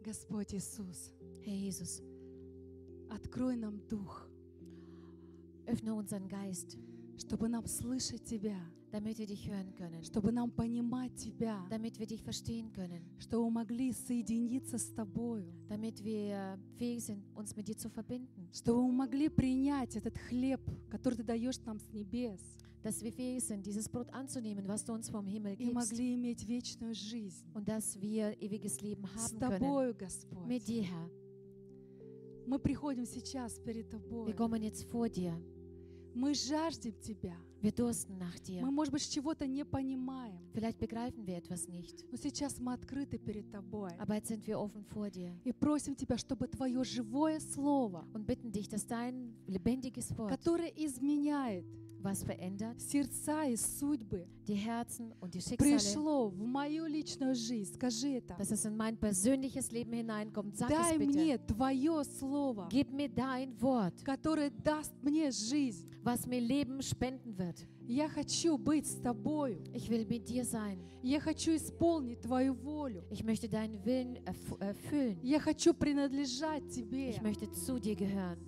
[0.00, 1.12] Господь Иисус,
[1.44, 2.02] Herr Jesus,
[3.10, 4.28] открой нам дух,
[5.66, 6.78] öffne unseren Geist,
[7.18, 8.60] чтобы нам слышать Тебя,
[8.92, 13.46] damit wir dich hören können, чтобы нам понимать Тебя, damit wir dich verstehen können, чтобы
[13.46, 18.82] мы могли соединиться с Тобою, damit wir fähig sind, uns mit dir zu verbinden, чтобы
[18.86, 22.40] мы могли принять этот хлеб, который Ты даешь нам с небес,
[22.88, 25.92] dass wir fähig sind, dieses Brot anzunehmen, was du uns vom Himmel gibst.
[27.54, 29.60] Und dass wir ewiges Leben haben können.
[29.60, 30.46] Тобою, Господь.
[30.46, 31.10] Mit dir, Herr.
[32.46, 34.28] Мы приходим сейчас перед Тобой.
[34.28, 35.38] Wir kommen jetzt vor dir.
[36.14, 37.36] Мы жаждем Тебя.
[37.60, 38.62] Wir dursten nach dir.
[38.62, 42.06] Мы, может быть, чего-то не понимаем, Vielleicht begreifen wir etwas nicht.
[42.10, 43.90] но сейчас мы открыты перед Тобой.
[43.98, 48.26] Aber jetzt sind wir offen vor dir И просим Тебя, чтобы Твое живое Слово, und
[48.26, 51.66] bitten dich, dass dein lebendiges Wort, которое изменяет
[52.02, 57.74] was verändert, сердца и судьбы, die Herzen und die Schicksale, пришло в мою личную жизнь.
[57.74, 58.36] Скажи это.
[58.38, 60.56] dass es in mein persönliches Leben hineinkommt.
[60.56, 61.12] Sag es Дай bitte.
[61.12, 65.88] мне Твое Слово, Gib mir dein Wort, которое даст мне жизнь.
[66.04, 67.66] was mir Leben spenden wird.
[67.86, 69.62] Я хочу быть с Тобою.
[69.72, 70.78] Ich will mit dir sein.
[71.02, 73.02] Я хочу исполнить Твою волю.
[73.10, 75.18] Ich möchte deinen Willen erf erfüllen.
[75.22, 77.10] Я хочу принадлежать Тебе.
[77.10, 78.38] Ich möchte zu dir gehören.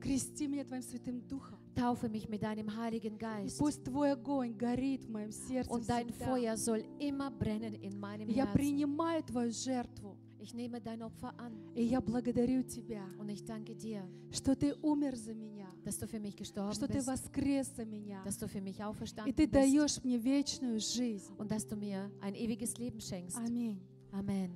[0.00, 1.57] Крести меня Твоим Святым Духом.
[1.78, 3.58] Taufe mich mit deinem Heiligen И Geist.
[3.58, 6.24] пусть Твой огонь горит в моем сердце Und dein всегда.
[6.26, 8.52] Feuer soll immer brennen in meinem Я Herzen.
[8.54, 10.16] принимаю Твою жертву.
[10.40, 14.74] Ich nehme dein Opfer an И я благодарю Тебя, und ich danke dir, что Ты
[14.82, 18.22] умер за меня, dass du für mich gestorben что Ты bist, воскрес за меня.
[18.24, 21.32] dass du für mich И auferstanden Ты bist даешь мне вечную жизнь.
[21.38, 23.36] und dass du mir ein ewiges Leben schenkst.
[23.38, 23.78] Аминь.
[24.12, 24.50] Amen.